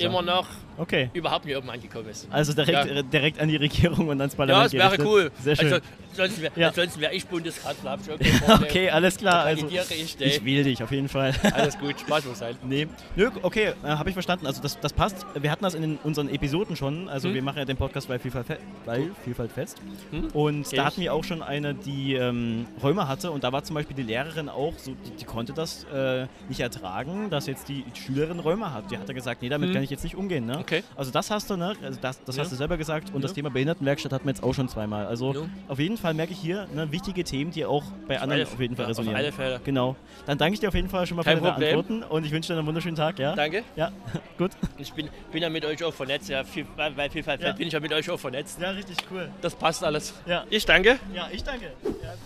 [0.00, 0.46] immer noch
[0.78, 1.10] Okay.
[1.12, 2.26] überhaupt nicht oben angekommen ist.
[2.30, 3.02] Also direkt, Ja.
[3.02, 5.06] direkt an die Regierung und ans Ja, Parlament es wäre gerichtet.
[5.06, 5.30] cool.
[5.42, 5.72] Sehr schön.
[5.74, 6.72] Also, sonst wäre Ja.
[6.76, 7.98] wär ich Bundeskanzler.
[8.62, 9.44] okay, alles klar.
[9.44, 9.90] Also, ich,
[10.20, 10.26] ey.
[10.28, 11.32] ich wähle dich auf jeden Fall.
[11.54, 12.56] Alles gut, Spaß muss sein.
[12.64, 14.46] Nee, nö, okay, äh, habe ich verstanden.
[14.46, 15.26] Also das, das passt.
[15.38, 17.08] Wir hatten das in den, unseren Episoden schon.
[17.08, 17.34] Also Hm.
[17.34, 19.78] wir machen ja den Podcast bei Vielfalt, fe weil Vielfalt fest.
[20.10, 20.28] Hm.
[20.32, 23.30] Und Kenn da hatten wir auch schon eine, die ähm, Rheuma hatte.
[23.30, 26.60] Und da war zum Beispiel die Lehrerin auch so, die, die konnte das äh, nicht
[26.60, 28.90] ertragen, dass jetzt die Schülerin Rheuma hat.
[28.90, 29.74] Die hat dann gesagt, nee, damit Hm.
[29.74, 30.46] kann ich jetzt nicht umgehen.
[30.46, 30.58] Ne?
[30.58, 30.82] Okay.
[30.96, 31.74] Also das hast du, ne?
[31.82, 32.42] Also das, das Ja.
[32.42, 33.12] hast du selber gesagt.
[33.14, 33.36] Und das Ja.
[33.36, 35.06] Thema Behindertenwerkstatt hatten wir jetzt auch schon zweimal.
[35.06, 35.40] Also Ja.
[35.68, 38.60] auf jeden Fall merke ich hier ne, wichtige Themen, die auch bei anderen alle- auf
[38.60, 39.16] jeden Fall ja, auf resonieren.
[39.16, 39.60] alle Fälle.
[39.64, 39.96] Genau.
[40.26, 41.78] Dann danke ich dir auf jeden Fall schon mal Kein für deine Problem.
[41.78, 43.34] Antworten und ich wünsche dir einen wunderschönen Tag, ja?
[43.34, 43.62] Danke.
[43.76, 43.90] Ja,
[44.38, 44.50] gut.
[44.78, 46.28] Ich bin, bin ja mit euch auch vernetzt.
[46.28, 47.52] Ja, viel, weil Vielfalt Ja.
[47.52, 48.60] bin ich ja mit euch auch vernetzt.
[48.60, 49.28] Ja, richtig cool.
[49.40, 50.14] Das passt alles.
[50.26, 50.98] Ja, Ich danke.
[51.14, 51.72] ja ich danke.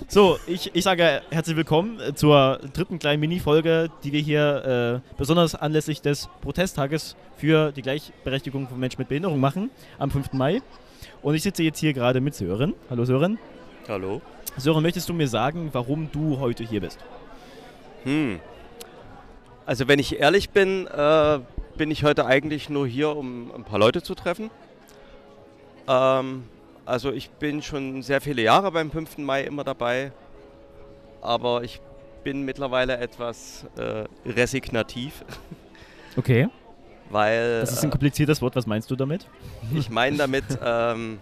[0.09, 5.55] So, ich, ich sage herzlich willkommen zur dritten kleinen Mini-Folge, die wir hier äh, besonders
[5.55, 10.33] anlässlich des Protesttages für die Gleichberechtigung von Menschen mit Behinderung machen, am 5.
[10.33, 10.63] Mai.
[11.23, 12.75] Und ich sitze jetzt hier gerade mit Sören.
[12.91, 13.39] Hallo Sören.
[13.87, 14.21] Hallo.
[14.57, 16.99] Sören, möchtest du mir sagen, warum du heute hier bist?
[18.05, 18.41] Hm.
[19.67, 21.39] Also wenn ich ehrlich bin, äh,
[21.77, 24.51] bin ich heute eigentlich nur hier, um ein paar Leute zu treffen.
[25.87, 26.45] Ähm,
[26.85, 29.19] also ich bin schon sehr viele Jahre beim 5.
[29.19, 30.13] Mai immer dabei,
[31.21, 31.81] aber ich
[32.25, 35.25] bin mittlerweile etwas äh, resignativ,
[36.19, 36.49] Okay.
[37.11, 38.55] weil Das ist ein kompliziertes Wort.
[38.57, 39.27] Was meinst du damit?
[39.75, 41.19] äh, ich meine damit, ähm,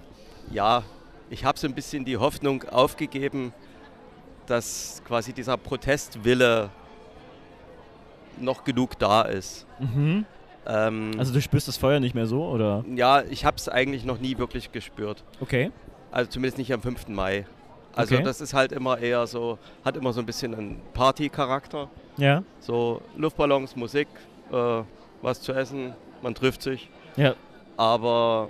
[0.50, 0.82] ja,
[1.30, 3.52] ich habe so ein bisschen die Hoffnung aufgegeben,
[4.46, 6.70] dass quasi dieser Protestwille
[8.40, 9.66] noch genug da ist.
[9.78, 10.24] Mhm.
[10.66, 12.84] Ähm, Also du spürst das Feuer nicht mehr so, oder?
[12.94, 15.24] ja, ich habe es eigentlich noch nie wirklich gespürt.
[15.40, 15.70] Okay.
[16.10, 17.08] Also zumindest nicht am 5.
[17.08, 17.46] Mai.
[17.94, 18.24] Also Okay.
[18.24, 21.88] das ist halt immer eher so, hat immer so ein bisschen einen Party-Charakter.
[22.18, 22.42] Ja.
[22.60, 24.08] So Luftballons, Musik,
[24.52, 24.82] äh,
[25.22, 26.88] was zu essen, man trifft sich.
[27.16, 27.34] Ja.
[27.76, 28.48] Aber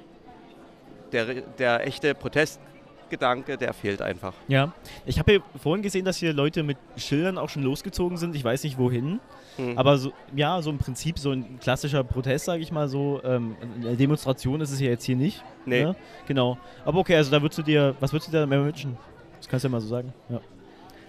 [1.12, 4.35] der, der echte Protestgedanke, der fehlt einfach.
[4.48, 4.72] Ja.
[5.04, 8.35] Ich habe hier vorhin gesehen, dass hier Leute mit Schildern auch schon losgezogen sind.
[8.37, 9.20] Ich weiß nicht wohin.
[9.56, 9.78] Hm.
[9.78, 13.20] Aber so, ja, so im Prinzip so ein klassischer Protest, sage ich mal so.
[13.24, 15.42] Ähm, eine Demonstration ist es ja jetzt hier nicht.
[15.64, 15.85] Nee.
[15.85, 15.96] Ne?
[16.26, 16.59] Genau.
[16.85, 18.96] Aber okay, also da würdest du dir, was würdest du dir da mehr wünschen?
[19.38, 20.12] Das kannst du ja mal so sagen.
[20.28, 20.40] Ja.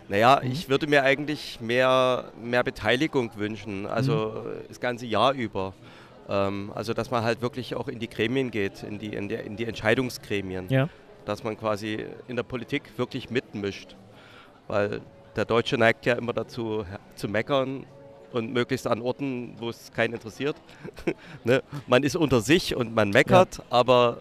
[0.09, 0.51] Naja, Mhm.
[0.51, 4.13] ich würde mir eigentlich mehr, mehr Beteiligung wünschen, also
[4.45, 4.67] Mhm.
[4.67, 5.73] das ganze Jahr über.
[6.29, 9.35] Ähm, also dass man halt wirklich auch in die Gremien geht, in die, in die,
[9.35, 10.67] in die Entscheidungsgremien.
[10.69, 10.89] Ja.
[11.25, 13.95] Dass man quasi in der Politik wirklich mitmischt.
[14.67, 15.01] Weil
[15.35, 17.85] der Deutsche neigt ja immer dazu zu meckern
[18.33, 20.55] und möglichst an Orten, wo es keinen interessiert.
[21.43, 21.63] ne?
[21.87, 24.19] Man ist unter sich und man meckert, aber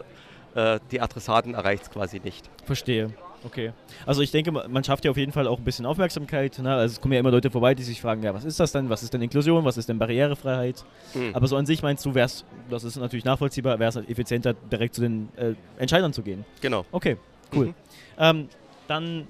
[0.55, 2.49] äh, die Adressaten erreicht es quasi nicht.
[2.65, 3.11] Verstehe.
[3.47, 3.73] Okay.
[4.05, 6.59] Also ich denke, man schafft ja auf jeden Fall auch ein bisschen Aufmerksamkeit.
[6.59, 6.75] Ne?
[6.75, 8.91] Also es kommen ja immer Leute vorbei, die sich fragen, ja, was ist das denn?
[8.91, 9.65] Was ist denn Inklusion?
[9.65, 10.85] Was ist denn Barrierefreiheit?
[11.13, 11.35] Hm.
[11.35, 14.55] Aber so an sich meinst du, wär's, das ist natürlich nachvollziehbar, wäre es halt effizienter,
[14.55, 16.45] direkt zu den äh, Entscheidern zu gehen.
[16.61, 16.85] Genau.
[16.91, 17.19] Okay,
[17.55, 17.67] cool.
[17.67, 17.75] Mhm.
[18.19, 18.49] Ähm,
[18.89, 19.29] dann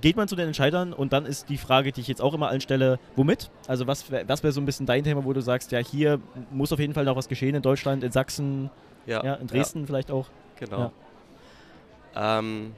[0.00, 2.48] geht man zu den Entscheidern und dann ist die Frage, die ich jetzt auch immer
[2.48, 3.50] allen stelle, womit?
[3.66, 6.20] Also was wäre was wär so ein bisschen dein Thema, wo du sagst, ja, hier
[6.52, 8.70] muss auf jeden Fall noch was geschehen in Deutschland, in Sachsen,
[9.06, 10.26] ja, in Dresden vielleicht auch.
[10.58, 10.92] Genau.
[12.14, 12.72] Ähm,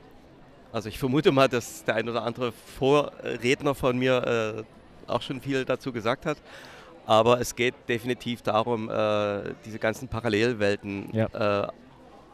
[0.73, 4.65] also ich vermute mal, dass der ein oder andere Vorredner von mir
[5.07, 6.39] äh, auch schon viel dazu gesagt hat.
[7.07, 11.67] Aber es geht definitiv darum, äh, diese ganzen Parallelwelten äh,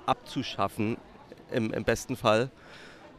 [0.05, 0.97] abzuschaffen,
[1.53, 2.51] im, im besten Fall.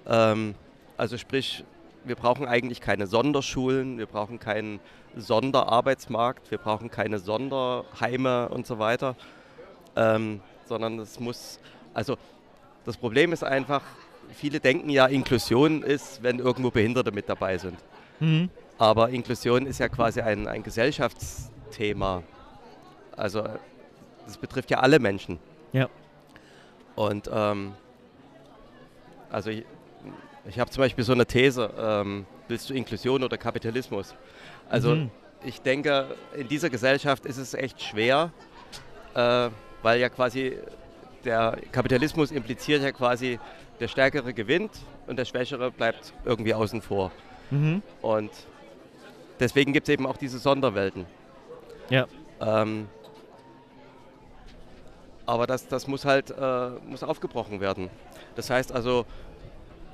[0.06, 0.56] Ähm,
[0.98, 1.64] also sprich,
[2.04, 4.80] wir brauchen eigentlich keine Sonderschulen, wir brauchen keinen
[5.16, 9.16] Sonderarbeitsmarkt, wir brauchen keine Sonderheime und so weiter,
[9.96, 11.60] ähm, sondern es muss,
[11.94, 12.18] also
[12.84, 13.82] das Problem ist einfach,
[14.34, 17.78] viele denken ja, Inklusion ist, wenn irgendwo Behinderte mit dabei sind.
[18.20, 18.50] Mhm.
[18.78, 22.24] Aber Inklusion ist ja quasi ein, ein Gesellschaftsthema.
[23.16, 23.44] Also
[24.26, 25.40] das betrifft ja alle Menschen.
[25.72, 25.90] Ja.
[26.96, 27.74] Und ähm,
[29.30, 29.66] also ich,
[30.48, 34.16] ich habe zum Beispiel so eine These, ähm, willst du Inklusion oder Kapitalismus?
[34.70, 35.12] Also Mhm.
[35.44, 38.32] ich denke, in dieser Gesellschaft ist es echt schwer,
[39.14, 39.50] äh,
[39.82, 40.58] weil ja quasi
[41.24, 43.40] der Kapitalismus impliziert ja quasi,
[43.80, 44.72] der Stärkere gewinnt
[45.08, 47.12] und der Schwächere bleibt irgendwie außen vor.
[47.52, 47.82] Mhm.
[48.02, 48.32] Und
[49.40, 51.06] deswegen gibt es eben auch diese Sonderwelten.
[51.90, 52.08] Ja.
[52.42, 52.88] Ähm,
[55.26, 57.90] aber das, das muss halt äh, muss aufgebrochen werden.
[58.36, 59.06] Das heißt also,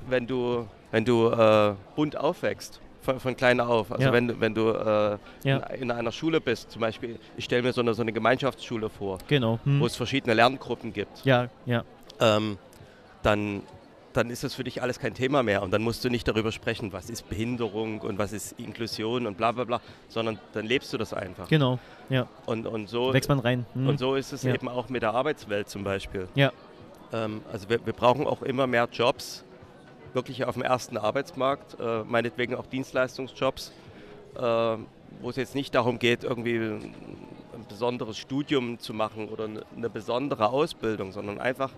[0.07, 4.13] wenn du, wenn du äh, bunt aufwächst, von, von klein auf, also Ja.
[4.13, 5.57] wenn, du- wenn du äh, Ja.
[5.73, 8.89] in, in einer Schule bist, zum Beispiel, ich stelle mir so eine, so eine Gemeinschaftsschule
[8.89, 9.59] vor, Genau.
[9.63, 9.79] Hm.
[9.79, 11.83] wo es verschiedene Lerngruppen gibt, Ja, ja.
[12.19, 12.57] ähm,
[13.23, 13.63] dann,
[14.13, 16.51] dann ist das für dich alles kein Thema mehr und dann musst du nicht darüber
[16.51, 20.91] sprechen, was ist Behinderung und was ist Inklusion und bla bla bla, sondern dann lebst
[20.93, 21.47] du das einfach.
[21.47, 21.79] Genau.
[22.09, 22.27] Ja.
[22.45, 23.65] Und, und so Wächst man rein.
[23.73, 23.87] Hm.
[23.87, 24.53] und so ist es Ja.
[24.53, 26.27] eben auch mit der Arbeitswelt zum Beispiel.
[26.35, 26.51] Ja.
[27.13, 29.43] Ähm, also wir, wir brauchen auch immer mehr Jobs,
[30.13, 33.71] wirklich auf dem ersten Arbeitsmarkt, äh, meinetwegen auch Dienstleistungsjobs,
[34.35, 39.89] äh, wo es jetzt nicht darum geht, irgendwie ein besonderes Studium zu machen oder eine
[39.89, 41.71] besondere Ausbildung, sondern einfach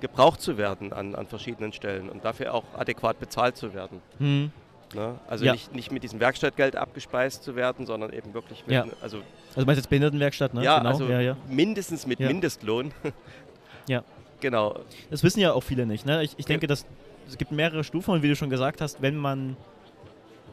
[0.00, 4.00] gebraucht zu werden an, an verschiedenen Stellen und dafür auch adäquat bezahlt zu werden.
[4.18, 4.50] Hm.
[4.94, 5.14] Ne?
[5.28, 5.52] Also Ja.
[5.52, 8.84] nicht, nicht mit diesem Werkstattgeld abgespeist zu werden, sondern eben wirklich mit, Ja.
[9.02, 9.18] also
[9.54, 10.64] Also meinst du jetzt Behindertenwerkstatt, ne?
[10.64, 10.90] ja, genau.
[10.90, 11.36] also ja, ja.
[11.48, 12.20] mindestens mit.
[12.20, 12.92] Mindestlohn.
[13.86, 14.02] Ja.
[14.40, 14.74] Genau.
[15.10, 16.06] Das wissen ja auch viele nicht.
[16.06, 16.22] Ne?
[16.22, 16.86] Ich, ich denke, dass
[17.28, 19.54] es gibt mehrere Stufen und wie du schon gesagt hast, wenn man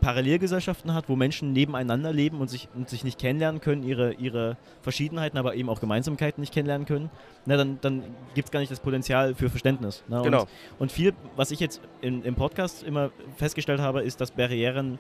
[0.08, 4.56] Parallelgesellschaften hat, wo Menschen nebeneinander leben und sich, und sich nicht kennenlernen können, ihre, ihre
[4.82, 7.10] Verschiedenheiten, aber eben auch Gemeinsamkeiten nicht kennenlernen können,
[7.46, 10.06] ne, dann, dann gibt es gar nicht das Potenzial für Verständnis.
[10.08, 10.22] Ne?
[10.24, 10.43] Genau.
[10.43, 10.48] Und,
[10.80, 14.98] und viel, was ich jetzt in, im Podcast immer festgestellt habe, ist, dass Barrieren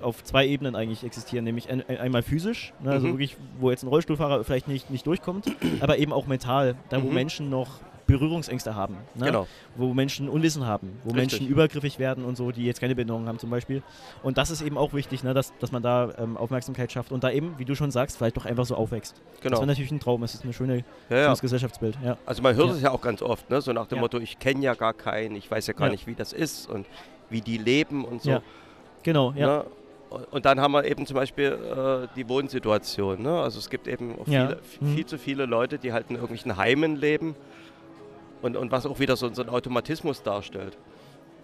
[0.00, 3.12] auf zwei Ebenen eigentlich existieren, nämlich ein, einmal physisch, ne, also Mhm.
[3.14, 5.46] wirklich, wo jetzt ein Rollstuhlfahrer vielleicht nicht, nicht durchkommt,
[5.80, 7.14] aber eben auch mental, da wo Mhm.
[7.14, 9.26] Menschen noch Berührungsängste haben, ne?
[9.26, 9.46] Genau.
[9.76, 11.40] wo Menschen Unwissen haben, wo Richtig.
[11.40, 13.82] Menschen übergriffig werden und so, die jetzt keine Behinderung haben zum Beispiel.
[14.22, 17.24] Und das ist eben auch wichtig, ne, dass, dass man da ähm, Aufmerksamkeit schafft und
[17.24, 19.14] da eben, wie du schon sagst, vielleicht doch einfach so aufwächst.
[19.34, 19.56] Das Genau.
[19.58, 21.24] wäre natürlich ein Traum, es ist ein schöne, Ja, ja.
[21.24, 21.98] schönes Gesellschaftsbild.
[22.04, 22.16] Ja.
[22.26, 22.74] Also man hört Ja.
[22.74, 23.60] es ja auch ganz oft, ne?
[23.60, 24.02] so nach dem Ja.
[24.02, 25.92] Motto, ich kenne ja gar keinen, ich weiß ja gar Ja.
[25.92, 26.86] nicht, wie das ist und
[27.28, 28.30] wie die leben und so.
[28.30, 28.42] Ja.
[29.02, 29.46] Genau, ja.
[29.46, 29.64] Ne?
[30.32, 33.22] Und- dann haben wir eben zum Beispiel äh, die Wohnsituation.
[33.22, 33.40] Ne?
[33.40, 34.48] Also es gibt eben Ja.
[34.48, 34.94] viele, Mhm.
[34.96, 37.36] viel zu viele Leute, die halt in irgendwelchen Heimen leben
[38.42, 40.76] und, und was auch wieder so, so ein Automatismus darstellt.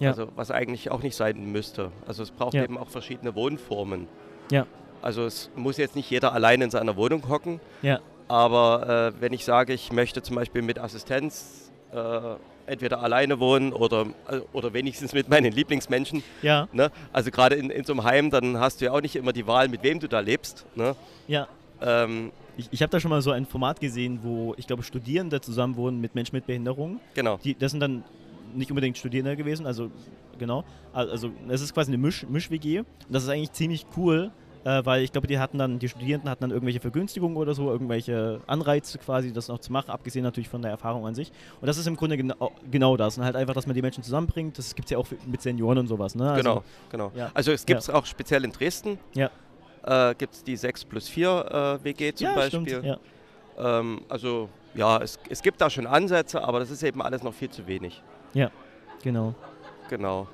[0.00, 0.10] Ja.
[0.10, 1.90] Also was eigentlich auch nicht sein müsste.
[2.06, 2.64] Also es braucht Ja.
[2.64, 4.08] eben auch verschiedene Wohnformen.
[4.50, 4.66] Ja.
[5.02, 8.00] Also es muss jetzt nicht jeder allein in seiner Wohnung hocken, Ja.
[8.28, 12.18] aber äh, wenn ich sage, ich möchte zum Beispiel mit Assistenz äh,
[12.66, 16.90] entweder alleine wohnen oder, äh, oder wenigstens mit meinen Lieblingsmenschen, Ja, ne?
[17.12, 19.46] also gerade in, in so einem Heim, dann hast du ja auch nicht immer die
[19.46, 20.66] Wahl, mit wem du da lebst.
[20.74, 20.94] Ne?
[21.28, 21.46] ja.
[21.80, 25.40] Ähm, Ich, ich habe da schon mal so ein Format gesehen, wo ich glaube Studierende
[25.40, 27.00] zusammen wohnen mit Menschen mit Behinderung.
[27.14, 27.38] genau.
[27.44, 28.04] Die, das sind dann
[28.54, 29.90] nicht unbedingt Studierende gewesen, also
[30.38, 30.64] genau.
[30.92, 32.78] Also es ist quasi eine Misch- Misch-WG.
[32.80, 34.30] und das ist eigentlich ziemlich cool,
[34.64, 37.70] äh, weil ich glaube, die hatten dann, die Studierenden hatten dann irgendwelche Vergünstigungen oder so,
[37.70, 41.30] irgendwelche Anreize quasi, das noch zu machen, abgesehen natürlich von der Erfahrung an sich.
[41.60, 43.18] Und das ist im Grunde genau, genau das.
[43.18, 44.56] Und halt einfach, dass man die Menschen zusammenbringt.
[44.58, 46.14] Das gibt es ja auch mit Senioren und sowas.
[46.14, 46.30] Ne?
[46.30, 47.12] Also, Genau, genau.
[47.14, 47.30] ja.
[47.34, 48.98] Also es gibt es auch speziell in Dresden.
[49.14, 49.30] Ja.
[49.86, 52.60] Äh, gibt es die 6 plus 4 äh, WG zum ja, Beispiel.
[52.68, 52.84] stimmt.
[52.84, 52.98] Ja.
[53.58, 57.32] Ähm, also ja, es, es gibt da schon Ansätze, aber das ist eben alles noch
[57.32, 58.02] viel zu wenig.
[59.02, 59.34] Genau.
[59.88, 60.26] Genau.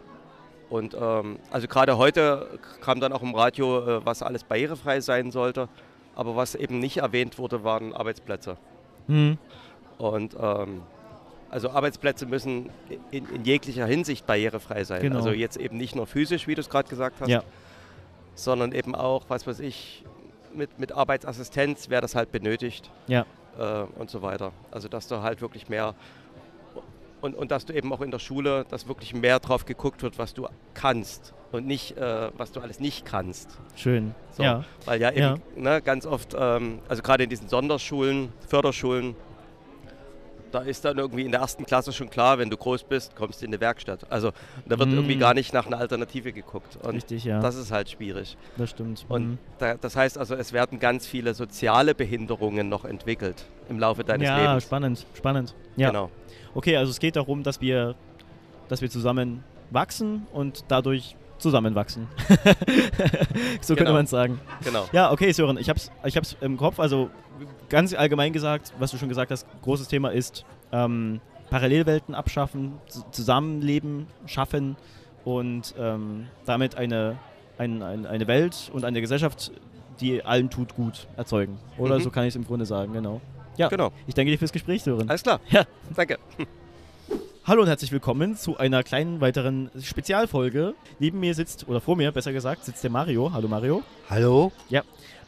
[0.71, 5.31] Und ähm, also gerade heute kam dann auch im Radio, äh, was alles barrierefrei sein
[5.31, 5.69] sollte.
[6.15, 8.57] Aber was eben nicht erwähnt wurde, waren Arbeitsplätze.
[9.07, 9.37] Hm.
[9.99, 10.83] Und ähm,
[11.51, 12.71] also Arbeitsplätze müssen
[13.11, 15.03] in, in jeglicher Hinsicht barrierefrei sein.
[15.03, 15.17] Genau.
[15.17, 17.43] Also jetzt eben nicht nur physisch, wie du es gerade gesagt hast, Ja.
[18.35, 20.05] Sondern eben auch, was weiß ich,
[20.55, 23.25] mit, mit Arbeitsassistenz, wer das halt benötigt Ja.
[23.59, 24.53] äh, und so weiter.
[24.71, 25.95] Also dass du halt wirklich mehr
[27.21, 30.19] und, und dass du eben auch in der Schule, dass wirklich mehr drauf geguckt wird,
[30.19, 33.59] was du kannst und nicht, äh, was du alles nicht kannst.
[33.77, 34.15] Schön.
[34.33, 34.43] So.
[34.43, 34.65] Ja.
[34.87, 35.37] Weil ja eben Ja.
[35.57, 39.15] Ne, ganz oft, ähm, also gerade in diesen Sonderschulen, Förderschulen,
[40.53, 43.41] da ist dann irgendwie in der ersten Klasse schon klar, wenn du groß bist, kommst
[43.41, 44.01] du in eine Werkstatt.
[44.11, 44.33] Also
[44.67, 44.95] da wird Mm.
[44.95, 46.77] irgendwie gar nicht nach einer Alternative geguckt.
[46.83, 47.41] Und Richtig, ja.
[47.41, 48.37] das ist halt schwierig.
[48.57, 49.05] das stimmt.
[49.09, 49.39] Und Hm.
[49.59, 54.29] da, das heißt also, es werden ganz viele soziale Behinderungen noch entwickelt im Laufe deines
[54.29, 54.65] ja, Lebens.
[54.65, 55.55] spannend, spannend.
[55.77, 55.89] Ja.
[55.89, 56.11] Genau.
[56.55, 57.95] Okay, also es geht darum, dass wir,
[58.69, 62.07] dass wir zusammen wachsen und dadurch zusammenwachsen.
[63.61, 63.93] so könnte Genau.
[63.93, 64.41] man es sagen.
[64.65, 64.87] genau.
[64.93, 66.79] Ja, okay, Sören, ich hab's, ich hab's im Kopf.
[66.81, 67.11] Also
[67.69, 72.73] ganz allgemein gesagt, was du schon gesagt hast, großes Thema ist ähm, Parallelwelten abschaffen,
[73.11, 74.77] Zusammenleben schaffen
[75.25, 77.17] und ähm, damit eine,
[77.59, 79.53] ein, ein, eine Welt und eine Gesellschaft,
[80.01, 81.59] die allen tut, gut erzeugen.
[81.79, 82.03] Oder Mhm.
[82.03, 83.21] so kann ich es im Grunde sagen, genau.
[83.59, 83.93] Ja, Genau.
[84.07, 85.09] ich danke dir fürs Gespräch, Sören.
[85.11, 85.41] Alles klar.
[85.51, 85.65] Ja.
[85.95, 86.19] Danke.
[87.45, 90.75] Hallo und herzlich willkommen zu einer kleinen weiteren Spezialfolge.
[91.01, 93.33] Neben mir sitzt, oder vor mir besser gesagt, sitzt der Mario.
[93.33, 93.83] Hallo Mario.
[94.09, 94.53] Hallo?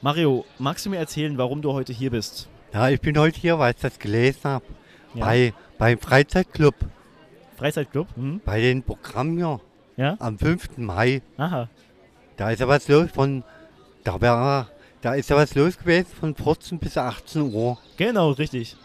[0.01, 2.49] Mario, magst du mir erzählen, warum du heute hier bist?
[2.73, 4.65] Ja, ich bin heute hier, weil ich das gelesen habe.
[5.15, 5.25] Ja.
[5.25, 6.75] Bei, beim Freizeitclub,
[7.57, 8.07] Freizeitclub?
[8.17, 8.41] Hm?
[8.45, 9.61] bei den Programmen hier
[9.97, 10.17] Ja?
[10.21, 10.77] am 5.
[10.79, 11.23] Mai.
[11.37, 11.69] Aha.
[12.37, 13.43] Da ist ja was los von,
[14.05, 14.69] da, war,
[15.03, 17.79] da ist ja was los gewesen von 14 bis 18 Uhr.
[17.97, 18.77] Genau, richtig.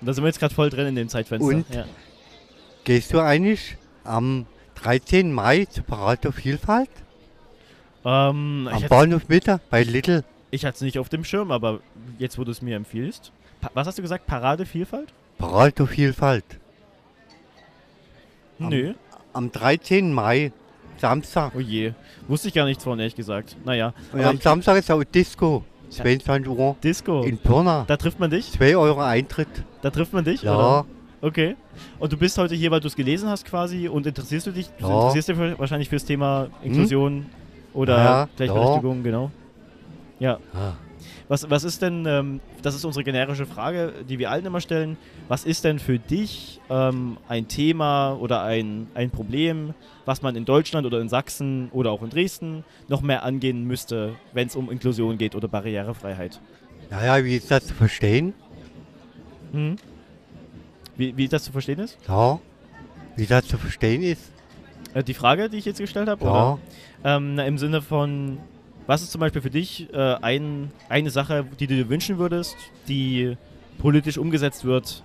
[0.00, 1.46] Und da sind wir jetzt gerade voll drin in dem Zeitfenster.
[1.56, 1.66] Und?
[1.74, 1.84] Ja.
[2.86, 4.46] Gehst du eigentlich am
[4.76, 5.32] 13.
[5.32, 6.88] Mai zur Parade Vielfalt?
[8.04, 10.22] Ähm, Am Bahnhof Mitte bei Little?
[10.52, 11.80] ich hatte es nicht auf dem Schirm, aber
[12.20, 13.32] jetzt, wo du es mir empfiehlst.
[13.60, 14.26] Pa was hast du gesagt?
[14.28, 15.12] Parade Vielfalt?
[15.36, 16.44] Parade Vielfalt.
[18.60, 18.94] Am- Nö.
[19.32, 20.12] Am 13.
[20.12, 20.52] Mai,
[20.98, 21.52] Samstag.
[21.56, 21.92] Oh je.
[22.28, 23.56] Wusste ich gar nichts von, ehrlich gesagt.
[23.64, 23.94] Naja.
[24.12, 25.64] Und am Samstag ist auch Disco.
[25.90, 26.76] 22 Uhr.
[26.84, 27.22] Disco.
[27.24, 27.84] In Pirna.
[27.88, 28.52] Da trifft man dich?
[28.52, 29.48] 2 Euro Eintritt.
[29.82, 30.42] Da trifft man dich?
[30.42, 30.54] Ja.
[30.56, 30.86] Oder?
[31.20, 31.56] Okay.
[31.98, 34.68] Und du bist heute hier, weil du es gelesen hast quasi und interessierst du dich?
[34.78, 34.88] Du Ja.
[34.88, 34.94] Hm?
[34.94, 37.26] interessierst dich wahrscheinlich fürs Thema Inklusion
[37.72, 39.30] oder Ja, Gleichberechtigung, genau.
[40.18, 40.38] Ja.
[40.54, 40.72] Ah.
[41.28, 44.96] Was, was ist denn, ähm, das ist unsere generische Frage, die wir allen immer stellen,
[45.28, 49.74] was ist denn für dich ähm, ein Thema oder ein, ein Problem,
[50.04, 54.14] was man in Deutschland oder in Sachsen oder auch in Dresden noch mehr angehen müsste,
[54.34, 56.40] wenn es um Inklusion geht oder Barrierefreiheit?
[56.90, 58.32] Naja, wie ist das zu verstehen?
[59.52, 59.76] Hm?
[60.96, 61.98] Wie, wie das zu verstehen ist?
[62.08, 62.38] Ja.
[63.16, 64.22] Wie das zu verstehen ist?
[64.94, 66.24] Äh, die Frage, die ich jetzt gestellt habe?
[66.24, 66.30] Ja.
[66.30, 66.58] Oder?
[67.04, 68.38] Ähm, na, Im Sinne von,
[68.86, 72.56] was ist zum Beispiel für dich äh, ein, eine Sache, die du dir wünschen würdest,
[72.88, 73.36] die
[73.78, 75.02] politisch umgesetzt wird,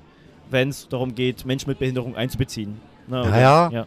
[0.50, 2.80] wenn es darum geht, Menschen mit Behinderung einzubeziehen?
[3.08, 3.72] Na, oder- Ja, ja.
[3.72, 3.86] ja.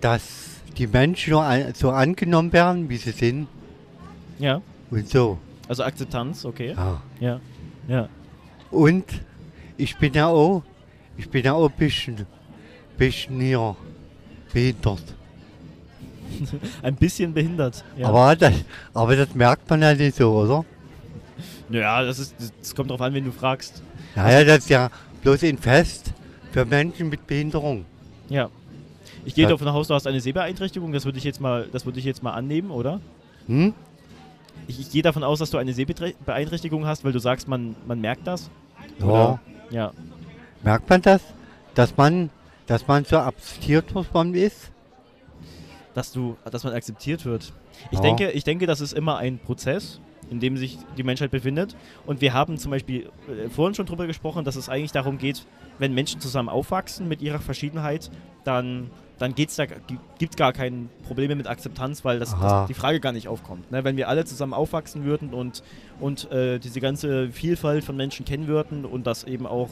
[0.00, 3.46] Dass die Menschen so, an, so angenommen werden, wie sie sind
[4.38, 5.38] Ja, und so.
[5.68, 6.74] also Akzeptanz, okay.
[6.76, 7.02] Ja.
[7.20, 7.40] Ja,
[7.88, 8.08] ja.
[8.70, 9.04] Und
[9.76, 10.62] ich bin ja auch,
[11.16, 12.26] ich bin ja auch ein bisschen,
[12.96, 13.76] bisschen hier
[14.52, 15.02] behindert.
[16.82, 17.84] Ein bisschen behindert.
[17.96, 18.08] Ja.
[18.08, 18.52] Aber, das,
[18.92, 20.64] aber das merkt man ja nicht so, oder?
[21.68, 23.82] naja, das, ist, das- kommt drauf an, wen du fragst.
[24.16, 24.90] Naja, das ist ja
[25.22, 26.12] bloß ein Fest
[26.52, 27.84] für Menschen mit Behinderung.
[28.28, 28.48] Ja.
[29.24, 29.50] Ich gehe Ja.
[29.50, 32.22] davon aus, du hast eine Sehbeeinträchtigung, das würde ich jetzt mal, das würde ich jetzt
[32.22, 33.00] mal annehmen, oder?
[33.46, 33.72] Hm?
[34.66, 38.00] Ich, ich gehe davon aus, dass du eine Sehbeeinträchtigung hast, weil du sagst, man, man
[38.00, 38.50] merkt das.
[38.98, 39.06] Ja.
[39.06, 39.40] Oder?
[39.70, 39.92] Ja.
[40.64, 41.22] Merkt man das?
[41.74, 42.30] Dass man,
[42.66, 44.70] dass man so akzeptiert, was man ist?
[45.94, 47.52] dass du, dass man akzeptiert wird.
[47.92, 48.02] Ich Ja.
[48.02, 51.76] denke, ich denke, das ist immer ein Prozess, in dem sich die Menschheit befindet.
[52.04, 55.46] Und wir haben zum Beispiel äh, vorhin schon drüber gesprochen, dass es eigentlich darum geht,
[55.78, 58.10] wenn Menschen zusammen aufwachsen mit ihrer Verschiedenheit,
[58.42, 62.74] dann, dann geht's da, gibt es gar keine Probleme mit Akzeptanz, weil das, das, die
[62.74, 63.70] Frage gar nicht aufkommt.
[63.70, 63.84] Ne?
[63.84, 65.62] Wenn wir alle zusammen aufwachsen würden und,
[66.00, 69.68] und äh, diese ganze Vielfalt von Menschen kennen würden und das eben auch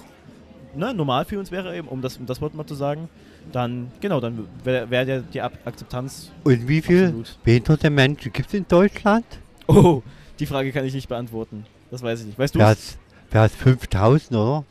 [0.75, 3.09] ne, normal für uns wäre, eben, um das, um das Wort mal zu sagen,
[3.53, 7.13] dann, genau, dann wäre wär die Ab Akzeptanz Und wie viele
[7.45, 9.25] behinderte Menschen gibt es in Deutschland?
[9.67, 10.03] Oh,
[10.39, 11.67] die Frage kann ich nicht beantworten.
[11.91, 12.39] Das weiß ich nicht.
[12.39, 12.59] Weißt du?
[12.61, 12.79] Wer hat,
[13.31, 14.65] wer hat 5000, oder?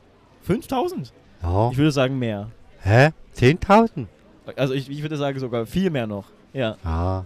[0.44, 1.14] 5000?
[1.44, 1.70] Ja.
[1.72, 2.50] Ich würde sagen mehr.
[2.82, 3.10] Hä?
[3.38, 4.08] 10.000?
[4.56, 6.26] Also ich, ich würde sagen sogar viel mehr noch.
[6.54, 7.26] Ja, Ja.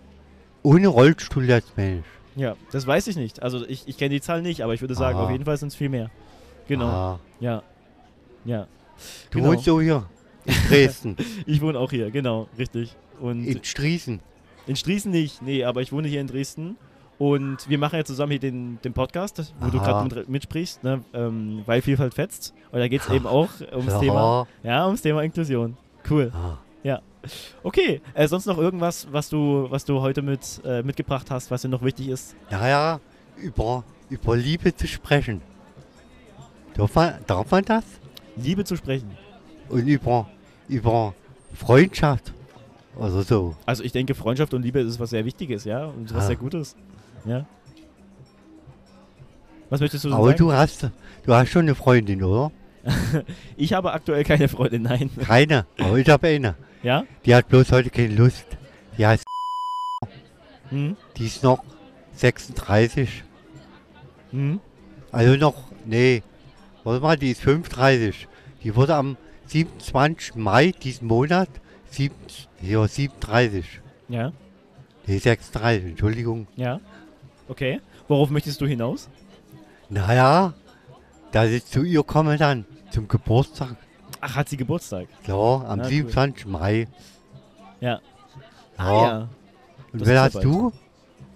[0.63, 2.05] Ohne Rollstuhl als Mensch.
[2.35, 3.41] ja, das weiß ich nicht.
[3.43, 5.23] Also ich, ich kenne die Zahl nicht, aber ich würde sagen, Ah.
[5.25, 6.09] auf jeden Fall sind es viel mehr.
[6.67, 7.19] Genau, Ah.
[7.39, 7.61] ja.
[8.45, 8.67] Ja.
[9.31, 9.51] Du Genau.
[9.51, 10.05] wohnst so hier
[10.45, 12.95] in Dresden, Ich wohne auch hier, genau, richtig.
[13.19, 14.19] Und in Striesen.
[14.67, 16.77] in Striesen nicht, nee, aber ich wohne hier in Dresden.
[17.17, 19.85] Und wir machen ja zusammen hier den, den Podcast, wo du Aha.
[20.03, 21.01] gerade mit, mitsprichst, ne?
[21.13, 22.53] ähm, weil Vielfalt fetzt.
[22.71, 24.71] Und da geht es eben auch ums Thema, Ja.
[24.71, 25.77] ja, ums Thema Inklusion.
[26.09, 26.31] Cool.
[26.33, 26.57] Ah.
[27.63, 31.63] Okay, äh, sonst noch irgendwas, was du, was du heute mit, äh, mitgebracht hast, was
[31.63, 32.35] dir noch wichtig ist?
[32.51, 32.99] Naja,
[33.37, 35.41] über, über Liebe zu sprechen.
[36.75, 37.83] Darf man, darf man das?
[38.37, 39.11] Liebe zu sprechen.
[39.69, 40.27] Und über,
[40.67, 41.13] über
[41.53, 42.33] Freundschaft
[42.97, 43.55] oder so.
[43.65, 46.27] Also ich denke, Freundschaft und Liebe ist was sehr Wichtiges, ja, und was Ah.
[46.27, 46.75] sehr Gutes.
[47.25, 47.45] Ja.
[49.69, 50.37] Was möchtest du Aber sagen?
[50.37, 50.89] du hast,
[51.25, 52.51] du hast schon eine Freundin, oder?
[53.57, 55.09] Ich habe aktuell keine Freundin, nein.
[55.19, 56.55] Keine, aber ich habe eine.
[56.83, 57.03] Ja?
[57.25, 58.45] Die hat bloß heute keine Lust.
[58.97, 59.25] Die heißt,
[60.69, 60.95] Hm?
[61.17, 61.63] die ist noch
[62.13, 63.23] 36.
[64.31, 64.59] Hm?
[65.11, 66.21] Also noch, nee,
[66.85, 68.27] warte mal, die ist 35.
[68.63, 69.17] Die wurde am
[69.47, 70.35] 27.
[70.35, 71.49] Mai diesen Monat,
[71.89, 72.15] sieben,
[72.61, 73.81] ja, 37.
[74.07, 74.31] Ja,
[75.07, 76.47] Nee, 36, Entschuldigung.
[76.55, 76.79] ja.
[77.47, 77.79] Okay.
[78.07, 79.07] Worauf möchtest du hinaus?
[79.89, 80.53] Naja,
[81.31, 83.75] dass ich zu ihr komme dann, zum Geburtstag.
[84.21, 85.07] Ach, hat sie Geburtstag?
[85.23, 85.89] Klar, am Na, cool.
[85.89, 86.45] 27.
[86.47, 86.87] Mai.
[87.81, 87.89] Ja.
[87.89, 88.01] Ja.
[88.77, 89.29] Ah, ja.
[89.93, 90.71] Und das wer ja hast du?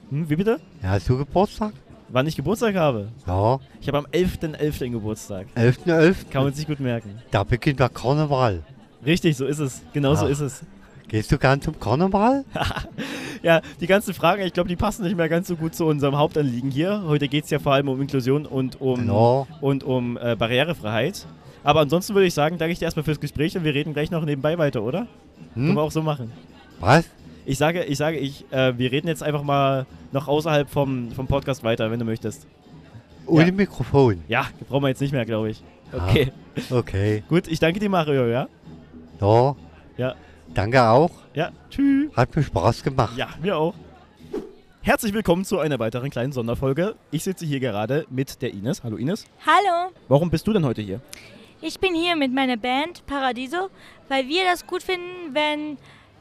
[0.09, 0.59] Hm, wie bitte?
[0.81, 1.73] Ja, hast du Geburtstag?
[2.11, 3.09] Wann ich Geburtstag habe?
[3.27, 4.91] Ja, Ich habe am 11.11.
[4.91, 5.47] Geburtstag.
[5.55, 6.29] 11.11.
[6.31, 7.19] Kann man sich gut merken.
[7.31, 8.63] Da beginnt der Karneval.
[9.05, 9.81] Richtig, so ist es.
[9.93, 10.29] Genau so Ah.
[10.29, 10.63] ist es.
[11.07, 12.45] Gehst du gern zum Karneval?
[13.41, 16.17] Ja, die ganzen Fragen, ich glaube, die passen nicht mehr ganz so gut zu unserem
[16.17, 17.03] Hauptanliegen hier.
[17.07, 19.47] Heute geht es ja vor allem um Inklusion und um, Genau.
[19.61, 21.25] und um äh, Barrierefreiheit.
[21.63, 24.11] Aber ansonsten würde ich sagen, danke ich dir erstmal fürs Gespräch und wir reden gleich
[24.11, 25.07] noch nebenbei weiter, oder?
[25.53, 25.75] Können Hm?
[25.75, 26.33] wir auch so machen.
[26.81, 27.05] Was?
[27.49, 31.25] Ich sage, ich sage, ich, äh, wir reden jetzt einfach mal noch außerhalb vom, vom
[31.25, 32.45] Podcast weiter, wenn du möchtest.
[33.25, 33.51] Ohne Ja.
[33.51, 34.21] Mikrofon.
[34.27, 35.63] Ja, brauchen wir jetzt nicht mehr, glaube ich.
[35.91, 36.31] Okay,
[36.69, 37.23] Okay.
[37.27, 38.47] gut, ich danke dir, Mario, ja?
[39.19, 39.55] Ja.
[39.97, 40.15] Ja.
[40.53, 41.09] Danke auch.
[41.33, 42.15] Ja, tschüss.
[42.15, 43.17] Hat mir Spaß gemacht.
[43.17, 43.73] Ja, mir auch.
[44.83, 46.93] Herzlich willkommen zu einer weiteren kleinen Sonderfolge.
[47.09, 48.83] Ich sitze hier gerade mit der Ines.
[48.83, 49.25] Hallo Ines.
[49.43, 51.01] Hallo, Warum bist du denn heute hier?
[51.61, 53.69] ich bin hier mit meiner Band Paradiso,
[54.07, 55.77] weil wir das gut finden, wenn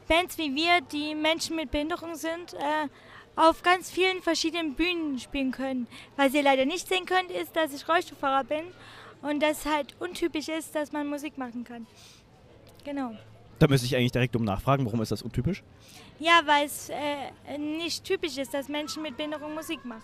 [0.09, 2.87] Bands wie wir, die Menschen mit Behinderung sind, äh,
[3.35, 5.87] auf ganz vielen verschiedenen Bühnen spielen können.
[6.17, 8.63] Was ihr leider nicht sehen könnt, ist, dass ich Rollstuhlfahrer bin
[9.21, 11.87] und das halt untypisch ist, dass man Musik machen kann.
[12.83, 13.13] Genau.
[13.59, 15.63] Da müsste ich eigentlich direkt um nachfragen, warum ist das untypisch?
[16.17, 20.03] Ja, weil es äh, nicht typisch ist, dass Menschen mit Behinderung Musik machen.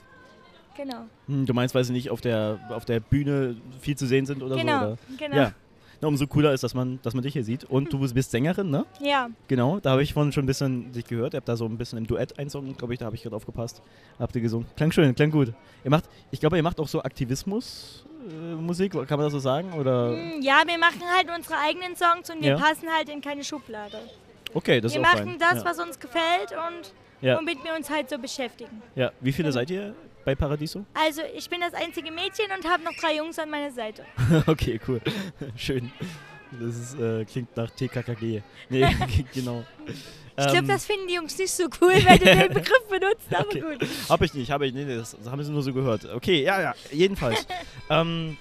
[0.77, 1.05] Genau.
[1.27, 4.43] Hm, du meinst, weil sie nicht auf der, auf der Bühne viel zu sehen sind
[4.43, 4.61] oder so?
[4.61, 4.85] genau.
[4.85, 4.97] Oder?
[5.17, 5.35] Genau.
[5.35, 5.53] Ja.
[6.01, 7.63] Na, umso cooler ist, dass man, dass man dich hier sieht.
[7.65, 8.85] Und du bist Sängerin, ne?
[9.01, 9.29] ja.
[9.47, 11.33] Genau, da habe ich vorhin schon ein bisschen dich gehört.
[11.33, 13.35] Ihr habt da so ein bisschen im Duett Song, glaube ich, da habe ich gerade
[13.35, 13.81] aufgepasst.
[14.19, 14.67] Habt ihr gesungen.
[14.75, 15.53] Klang schön, klang gut.
[15.83, 19.73] Ihr macht, ich glaube, ihr macht auch so Aktivismus-Musik, kann man das so sagen?
[19.73, 20.09] Oder?
[20.11, 22.57] Mm, Ja, wir machen halt unsere eigenen Songs und wir Ja.
[22.57, 23.97] passen halt in keine Schublade.
[24.53, 25.39] Okay, das wir ist auch machen fein.
[25.39, 25.65] das, ja.
[25.65, 27.37] was uns gefällt und Ja.
[27.37, 28.81] womit wir uns halt so beschäftigen.
[28.95, 29.11] ja.
[29.21, 29.93] Wie viele seid ihr
[30.25, 30.85] bei Paradiso?
[30.93, 34.03] Also ich bin das einzige Mädchen und habe noch drei Jungs an meiner Seite.
[34.47, 34.99] okay, cool.
[35.55, 35.91] Schön.
[36.59, 38.41] Das ist, äh, klingt nach TKKG.
[38.69, 38.85] Nee,
[39.33, 39.63] genau.
[40.37, 43.47] Ich glaube, das finden die Jungs nicht so cool, wenn du den Begriff benutzt, aber
[43.47, 43.61] Okay.
[43.61, 43.87] gut.
[44.09, 44.87] Habe ich nicht, habe ich nicht.
[44.87, 46.05] Nee, das, das haben sie nur so gehört.
[46.13, 47.47] Okay, ja, ja, jedenfalls.
[47.89, 48.37] ähm,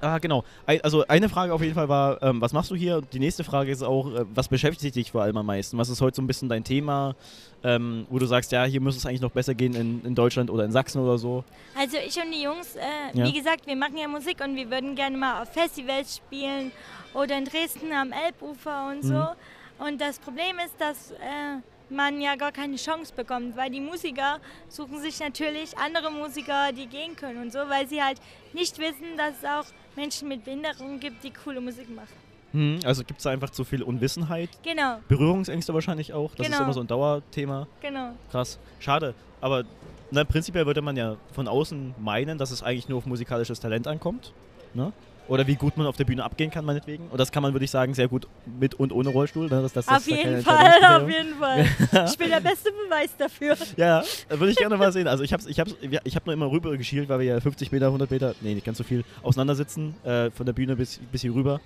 [0.00, 0.44] ah, genau.
[0.82, 3.00] Also eine Frage auf jeden Fall war, ähm, was machst du hier?
[3.00, 5.78] Die nächste Frage ist auch, äh, was beschäftigt dich vor allem am meisten?
[5.78, 7.14] Was ist heute so ein bisschen dein Thema,
[7.62, 10.50] ähm, wo du sagst, ja, hier müsste es eigentlich noch besser gehen in, in Deutschland
[10.50, 11.44] oder in Sachsen oder so?
[11.78, 12.80] Also ich und die Jungs, äh,
[13.18, 13.26] Ja.
[13.26, 16.72] wie gesagt, wir machen ja Musik und wir würden gerne mal auf Festivals spielen
[17.14, 19.14] oder in Dresden am Elbufer und so.
[19.14, 19.86] Mhm.
[19.86, 21.60] Und das Problem ist, dass äh,
[21.92, 26.86] man ja gar keine Chance bekommt, weil die Musiker suchen sich natürlich andere Musiker, die
[26.86, 28.20] gehen können und so, weil sie halt
[28.52, 29.64] nicht wissen, dass es auch
[30.00, 32.14] Menschen mit Behinderung gibt, die coole Musik machen.
[32.52, 34.48] Hm, also gibt es da einfach zu viel Unwissenheit?
[34.64, 36.34] Genau, Berührungsängste wahrscheinlich auch?
[36.34, 36.64] Das ist Genau.
[36.64, 37.66] immer so ein Dauerthema.
[37.80, 38.10] genau.
[38.30, 38.58] Krass.
[38.80, 39.14] Schade.
[39.40, 39.64] Aber
[40.10, 43.86] na, prinzipiell würde man ja von außen meinen, dass es eigentlich nur auf musikalisches Talent
[43.86, 44.32] ankommt.
[44.74, 44.92] Ne?
[45.28, 47.06] Oder wie gut man auf der Bühne abgehen kann, meinetwegen.
[47.08, 48.26] Und das kann man, würde ich sagen, sehr gut
[48.58, 49.44] mit und ohne Rollstuhl.
[49.44, 49.62] Ne?
[49.62, 51.66] Das, das, das auf jeden Fall, auf jeden Fall.
[52.06, 53.56] Ich bin der beste Beweis dafür.
[53.76, 55.06] Ja, würde ich gerne mal sehen.
[55.06, 57.70] Also ich habe ich hab's, ich hab nur immer rüber geschielt, weil wir ja 50
[57.70, 59.94] Meter, 100 Meter, nee, nicht ganz so viel, auseinandersitzen.
[60.04, 61.60] Äh, von der Bühne bis, bis hier rüber.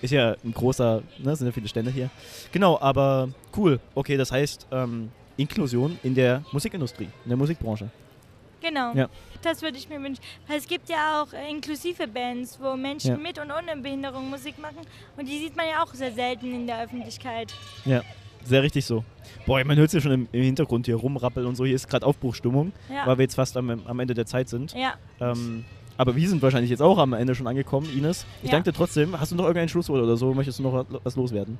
[0.00, 2.10] Ist ja ein großer, ne, sind ja viele Stände hier.
[2.52, 3.80] Genau, aber cool.
[3.94, 7.90] Okay, das heißt ähm, Inklusion in der Musikindustrie, in der Musikbranche.
[8.60, 8.92] Genau.
[8.94, 9.08] Ja.
[9.42, 10.22] Das würde ich mir wünschen.
[10.46, 13.16] Weil es gibt ja auch äh, inklusive Bands, wo Menschen Ja.
[13.16, 14.78] mit und ohne Behinderung Musik machen.
[15.16, 17.54] Und die sieht man ja auch sehr selten in der Öffentlichkeit.
[17.84, 18.02] Ja,
[18.44, 19.04] sehr richtig so.
[19.46, 21.64] Boah, man hört es ja schon im, im Hintergrund hier rumrappeln und so.
[21.64, 23.06] Hier ist gerade Aufbruchstimmung, Ja.
[23.06, 24.72] weil wir jetzt fast am, am Ende der Zeit sind.
[24.74, 24.94] ja.
[25.20, 25.64] Ähm,
[26.00, 28.24] aber wir sind wahrscheinlich jetzt auch am Ende schon angekommen, Ines.
[28.40, 28.52] Ich Ja.
[28.52, 29.18] danke dir trotzdem.
[29.18, 30.32] Hast du noch irgendein Schlusswort oder so?
[30.32, 31.58] Möchtest du noch was loswerden?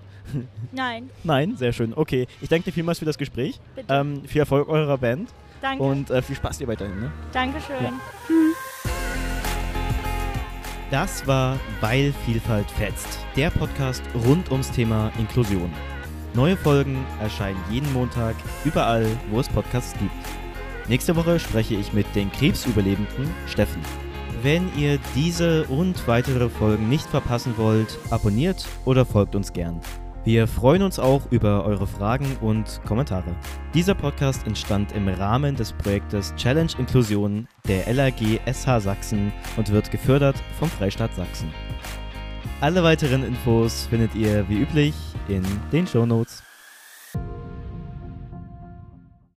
[0.71, 1.11] Nein.
[1.25, 1.93] Nein, sehr schön.
[1.93, 3.59] Okay, ich danke dir vielmals für das Gespräch.
[3.75, 3.93] Bitte.
[3.93, 5.29] Ähm, viel Erfolg eurer Band
[5.61, 5.83] Danke.
[5.83, 7.01] und äh, viel Spaß dir weiterhin.
[7.01, 7.13] Ne?
[7.33, 7.77] Dankeschön.
[7.83, 7.93] Ja.
[10.91, 15.71] Das war Weil Vielfalt fetzt, der Podcast rund ums Thema Inklusion.
[16.35, 20.13] Neue Folgen erscheinen jeden Montag überall, wo es Podcasts gibt.
[20.89, 23.83] Nächste Woche spreche ich mit den Krebsüberlebenden Steffen.
[24.43, 29.81] Wenn ihr diese und weitere Folgen nicht verpassen wollt, abonniert oder folgt uns gern.
[30.29, 33.35] Wir freuen uns auch über eure Fragen und Kommentare.
[33.73, 39.91] Dieser Podcast entstand im Rahmen des Projektes Challenge Inklusion der LAG SH Sachsen und wird
[39.91, 41.51] gefördert vom Freistaat Sachsen.
[42.61, 44.95] Alle weiteren Infos findet ihr wie üblich
[45.29, 46.43] in den Shownotes.